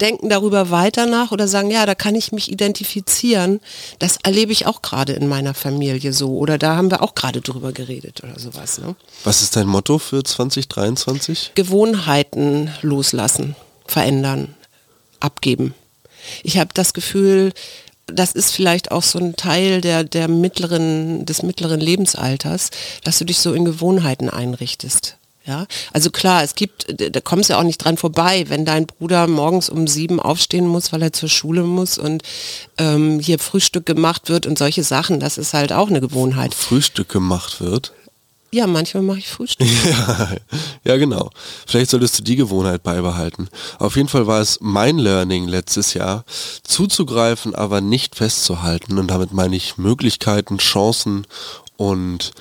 denken 0.00 0.28
darüber 0.28 0.70
weiter 0.70 1.06
nach 1.06 1.32
oder 1.32 1.48
sagen, 1.48 1.70
ja, 1.70 1.84
da 1.86 1.94
kann 1.94 2.14
ich 2.14 2.30
mich 2.32 2.50
identifizieren. 2.52 3.60
Das 3.98 4.18
erlebe 4.22 4.52
ich 4.52 4.66
auch 4.66 4.82
gerade 4.82 5.12
in 5.14 5.28
meiner 5.28 5.54
Familie 5.54 6.12
so 6.12 6.36
oder 6.36 6.58
da 6.58 6.76
haben 6.76 6.90
wir 6.90 7.02
auch 7.02 7.14
gerade 7.14 7.40
drüber 7.40 7.72
geredet 7.72 8.22
oder 8.22 8.38
sowas. 8.38 8.78
Ne? 8.78 8.94
Was 9.24 9.42
ist 9.42 9.56
dein 9.56 9.66
Motto 9.66 9.98
für 9.98 10.22
2023? 10.22 11.52
Gewohnheiten 11.54 12.70
loslassen, 12.82 13.47
verändern, 13.90 14.54
abgeben. 15.20 15.74
Ich 16.42 16.58
habe 16.58 16.70
das 16.74 16.92
Gefühl, 16.92 17.52
das 18.06 18.32
ist 18.32 18.52
vielleicht 18.52 18.90
auch 18.90 19.02
so 19.02 19.18
ein 19.18 19.36
Teil 19.36 19.80
der, 19.80 20.04
der 20.04 20.28
mittleren, 20.28 21.26
des 21.26 21.42
mittleren 21.42 21.80
Lebensalters, 21.80 22.70
dass 23.04 23.18
du 23.18 23.24
dich 23.24 23.38
so 23.38 23.52
in 23.52 23.64
Gewohnheiten 23.64 24.30
einrichtest. 24.30 25.16
Ja, 25.44 25.66
also 25.94 26.10
klar, 26.10 26.42
es 26.42 26.54
gibt, 26.54 26.86
da 26.88 27.22
kommst 27.22 27.48
du 27.48 27.54
ja 27.54 27.58
auch 27.58 27.64
nicht 27.64 27.82
dran 27.82 27.96
vorbei, 27.96 28.44
wenn 28.48 28.66
dein 28.66 28.84
Bruder 28.84 29.26
morgens 29.26 29.70
um 29.70 29.86
sieben 29.86 30.20
aufstehen 30.20 30.66
muss, 30.66 30.92
weil 30.92 31.00
er 31.00 31.14
zur 31.14 31.30
Schule 31.30 31.62
muss 31.62 31.96
und 31.96 32.22
ähm, 32.76 33.18
hier 33.18 33.38
Frühstück 33.38 33.86
gemacht 33.86 34.28
wird 34.28 34.44
und 34.44 34.58
solche 34.58 34.84
Sachen, 34.84 35.20
das 35.20 35.38
ist 35.38 35.54
halt 35.54 35.72
auch 35.72 35.88
eine 35.88 36.02
Gewohnheit. 36.02 36.52
Frühstück 36.52 37.08
gemacht 37.08 37.62
wird? 37.62 37.94
Ja, 38.50 38.66
manchmal 38.66 39.02
mache 39.02 39.18
ich 39.18 39.28
Frühstück. 39.28 39.68
ja, 39.84 40.36
ja, 40.84 40.96
genau. 40.96 41.30
Vielleicht 41.66 41.90
solltest 41.90 42.18
du 42.18 42.22
die 42.22 42.36
Gewohnheit 42.36 42.82
beibehalten. 42.82 43.48
Auf 43.78 43.96
jeden 43.96 44.08
Fall 44.08 44.26
war 44.26 44.40
es 44.40 44.58
mein 44.62 44.98
Learning 44.98 45.46
letztes 45.48 45.92
Jahr, 45.92 46.24
zuzugreifen, 46.62 47.54
aber 47.54 47.82
nicht 47.82 48.14
festzuhalten. 48.14 48.98
Und 48.98 49.08
damit 49.08 49.32
meine 49.32 49.56
ich 49.56 49.76
Möglichkeiten, 49.76 50.58
Chancen 50.58 51.26
und 51.76 52.32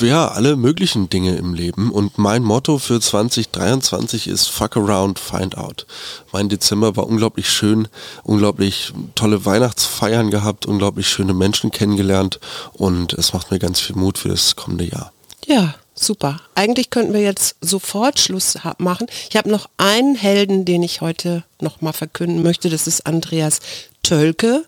ja, 0.00 0.28
alle 0.28 0.56
möglichen 0.56 1.10
Dinge 1.10 1.36
im 1.36 1.52
Leben. 1.52 1.90
Und 1.90 2.18
mein 2.18 2.42
Motto 2.42 2.78
für 2.78 3.00
2023 3.00 4.28
ist 4.28 4.48
Fuck 4.48 4.76
around, 4.76 5.18
find 5.18 5.58
out. 5.58 5.86
Mein 6.32 6.48
Dezember 6.48 6.96
war 6.96 7.06
unglaublich 7.06 7.50
schön, 7.50 7.88
unglaublich 8.22 8.92
tolle 9.14 9.44
Weihnachtsfeiern 9.44 10.30
gehabt, 10.30 10.66
unglaublich 10.66 11.08
schöne 11.08 11.34
Menschen 11.34 11.70
kennengelernt 11.72 12.38
und 12.74 13.12
es 13.14 13.32
macht 13.32 13.50
mir 13.50 13.58
ganz 13.58 13.80
viel 13.80 13.96
Mut 13.96 14.18
für 14.18 14.28
das 14.28 14.56
kommende 14.56 14.84
Jahr. 14.84 15.12
Ja, 15.46 15.74
super. 15.94 16.40
Eigentlich 16.56 16.90
könnten 16.90 17.14
wir 17.14 17.22
jetzt 17.22 17.56
sofort 17.60 18.18
Schluss 18.18 18.58
machen. 18.78 19.06
Ich 19.30 19.36
habe 19.36 19.48
noch 19.48 19.68
einen 19.76 20.16
Helden, 20.16 20.64
den 20.64 20.82
ich 20.82 21.00
heute 21.00 21.44
noch 21.60 21.80
mal 21.80 21.92
verkünden 21.92 22.42
möchte. 22.42 22.70
Das 22.70 22.86
ist 22.86 23.06
Andreas 23.06 23.60
Tölke, 24.02 24.64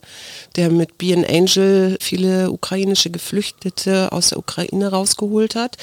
der 0.57 0.71
mit 0.71 0.99
Be 0.99 1.15
an 1.15 1.25
Angel 1.25 1.97
viele 2.01 2.51
ukrainische 2.51 3.11
Geflüchtete 3.11 4.11
aus 4.11 4.31
der 4.31 4.39
Ukraine 4.39 4.89
rausgeholt 4.89 5.55
hat. 5.55 5.77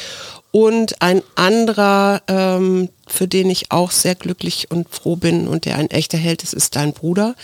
Und 0.52 1.02
ein 1.02 1.22
anderer, 1.36 2.22
ähm, 2.28 2.90
für 3.08 3.28
den 3.28 3.50
ich 3.50 3.72
auch 3.72 3.92
sehr 3.92 4.16
glücklich 4.16 4.72
und 4.72 4.90
froh 4.90 5.16
bin 5.16 5.48
und 5.48 5.66
der 5.66 5.78
ein 5.78 5.90
echter 5.90 6.18
Held 6.18 6.44
ist, 6.44 6.54
ist 6.54 6.76
dein 6.76 6.94
Bruder, 6.94 7.36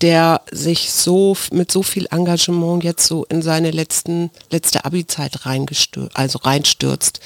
der 0.00 0.42
sich 0.50 0.92
so 0.92 1.36
mit 1.50 1.72
so 1.72 1.82
viel 1.82 2.06
Engagement 2.10 2.84
jetzt 2.84 3.06
so 3.06 3.24
in 3.24 3.42
seine 3.42 3.70
letzten 3.70 4.30
letzte 4.50 4.84
Abi-Zeit 4.84 5.46
reingestürzt, 5.46 6.16
also 6.16 6.38
reinstürzt, 6.38 7.20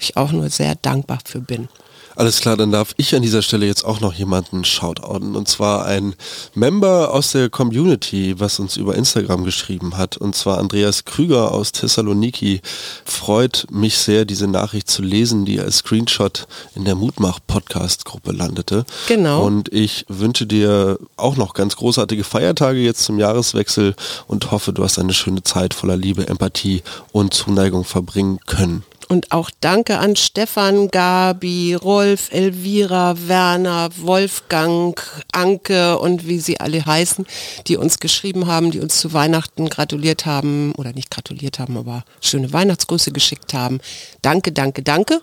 ich 0.00 0.16
auch 0.16 0.32
nur 0.32 0.50
sehr 0.50 0.74
dankbar 0.76 1.20
für 1.24 1.40
bin. 1.40 1.68
Alles 2.18 2.40
klar, 2.40 2.56
dann 2.56 2.72
darf 2.72 2.94
ich 2.96 3.14
an 3.14 3.22
dieser 3.22 3.42
Stelle 3.42 3.64
jetzt 3.64 3.84
auch 3.84 4.00
noch 4.00 4.12
jemanden 4.12 4.64
shoutouten. 4.64 5.36
Und 5.36 5.46
zwar 5.46 5.86
ein 5.86 6.16
Member 6.52 7.14
aus 7.14 7.30
der 7.30 7.48
Community, 7.48 8.40
was 8.40 8.58
uns 8.58 8.76
über 8.76 8.96
Instagram 8.96 9.44
geschrieben 9.44 9.96
hat. 9.96 10.16
Und 10.16 10.34
zwar 10.34 10.58
Andreas 10.58 11.04
Krüger 11.04 11.52
aus 11.52 11.70
Thessaloniki. 11.70 12.60
Freut 13.04 13.68
mich 13.70 13.98
sehr, 13.98 14.24
diese 14.24 14.48
Nachricht 14.48 14.90
zu 14.90 15.00
lesen, 15.00 15.44
die 15.44 15.60
als 15.60 15.76
Screenshot 15.76 16.48
in 16.74 16.84
der 16.84 16.96
Mutmach-Podcast-Gruppe 16.96 18.32
landete. 18.32 18.84
Genau. 19.06 19.44
Und 19.44 19.72
ich 19.72 20.04
wünsche 20.08 20.44
dir 20.44 20.98
auch 21.16 21.36
noch 21.36 21.54
ganz 21.54 21.76
großartige 21.76 22.24
Feiertage 22.24 22.80
jetzt 22.80 23.04
zum 23.04 23.20
Jahreswechsel 23.20 23.94
und 24.26 24.50
hoffe, 24.50 24.72
du 24.72 24.82
hast 24.82 24.98
eine 24.98 25.14
schöne 25.14 25.44
Zeit 25.44 25.72
voller 25.72 25.96
Liebe, 25.96 26.26
Empathie 26.26 26.82
und 27.12 27.32
Zuneigung 27.32 27.84
verbringen 27.84 28.40
können. 28.44 28.82
Und 29.08 29.32
auch 29.32 29.50
danke 29.60 29.98
an 29.98 30.16
Stefan, 30.16 30.88
Gabi, 30.88 31.74
Rolf, 31.74 32.30
Elvira, 32.30 33.16
Werner, 33.26 33.88
Wolfgang, 33.96 35.00
Anke 35.32 35.98
und 35.98 36.26
wie 36.26 36.38
sie 36.38 36.60
alle 36.60 36.84
heißen, 36.84 37.26
die 37.66 37.78
uns 37.78 38.00
geschrieben 38.00 38.46
haben, 38.46 38.70
die 38.70 38.80
uns 38.80 39.00
zu 39.00 39.14
Weihnachten 39.14 39.70
gratuliert 39.70 40.26
haben 40.26 40.72
oder 40.76 40.92
nicht 40.92 41.10
gratuliert 41.10 41.58
haben, 41.58 41.78
aber 41.78 42.04
schöne 42.20 42.52
Weihnachtsgrüße 42.52 43.10
geschickt 43.12 43.54
haben. 43.54 43.80
Danke, 44.20 44.52
danke, 44.52 44.82
danke. 44.82 45.22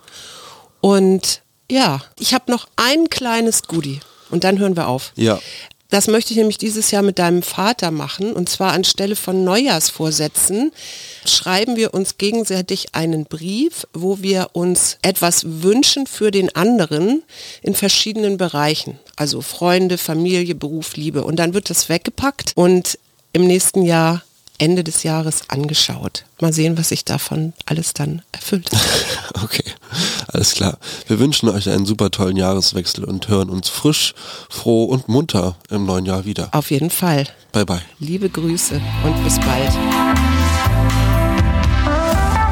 Und 0.82 1.42
ja, 1.70 2.02
ich 2.20 2.34
habe 2.34 2.52
noch 2.52 2.68
ein 2.76 3.10
kleines 3.10 3.64
Goodie 3.64 4.00
und 4.32 4.44
dann 4.44 4.58
hören 4.58 4.76
wir 4.76 4.88
auf. 4.88 5.14
Ja. 5.16 5.40
Das 5.90 6.08
möchte 6.08 6.34
ich 6.34 6.38
nämlich 6.38 6.58
dieses 6.58 6.92
Jahr 6.92 7.04
mit 7.04 7.20
deinem 7.20 7.44
Vater 7.44 7.92
machen. 7.92 8.34
Und 8.34 8.50
zwar 8.50 8.74
anstelle 8.74 9.16
von 9.16 9.44
Neujahrsvorsätzen 9.44 10.72
schreiben 11.26 11.76
wir 11.76 11.94
uns 11.94 12.18
gegenseitig 12.18 12.96
einen 12.96 13.26
Brief, 13.26 13.86
wo 13.94 14.22
wir 14.22 14.50
uns 14.54 14.98
etwas 15.04 15.44
wünschen 15.46 16.08
für 16.08 16.32
den 16.32 16.56
anderen 16.56 17.24
in 17.62 17.76
verschiedenen 17.76 18.38
Bereichen. 18.38 19.00
Also 19.16 19.42
Freunde, 19.42 19.98
Familie, 19.98 20.56
Beruf, 20.56 20.96
Liebe. 20.96 21.24
Und 21.24 21.38
dann 21.38 21.54
wird 21.54 21.70
das 21.70 21.88
weggepackt 21.88 22.54
und 22.56 22.98
im 23.34 23.46
nächsten 23.46 23.84
Jahr 23.84 24.24
Ende 24.58 24.84
des 24.84 25.04
Jahres 25.04 25.50
angeschaut. 25.50 26.26
Mal 26.42 26.54
sehen, 26.54 26.78
was 26.78 26.90
sich 26.90 27.06
davon 27.06 27.54
alles 27.66 27.94
dann 27.94 28.22
erfüllt. 28.32 28.70
okay, 29.44 29.64
alles 30.28 30.54
klar. 30.54 30.78
Wir 31.08 31.20
wünschen 31.20 31.50
euch 31.50 31.70
einen 31.70 31.86
super 31.86 32.12
tollen 32.12 32.38
Jahreswechsel 32.38 33.04
und 33.04 33.28
hören 33.28 33.50
uns 33.50 33.70
frisch, 33.70 34.14
froh 34.50 34.86
und 34.86 35.08
munter 35.08 35.56
im 35.70 35.86
neuen 35.86 36.06
Jahr 36.06 36.26
wieder. 36.26 36.50
Auf 36.54 36.72
jeden 36.72 36.90
Fall. 36.90 37.28
Bye 37.52 37.66
bye. 37.66 37.82
Liebe 38.00 38.30
Grüße 38.30 38.82
und 39.04 39.24
bis 39.24 39.40
bald. 39.40 40.35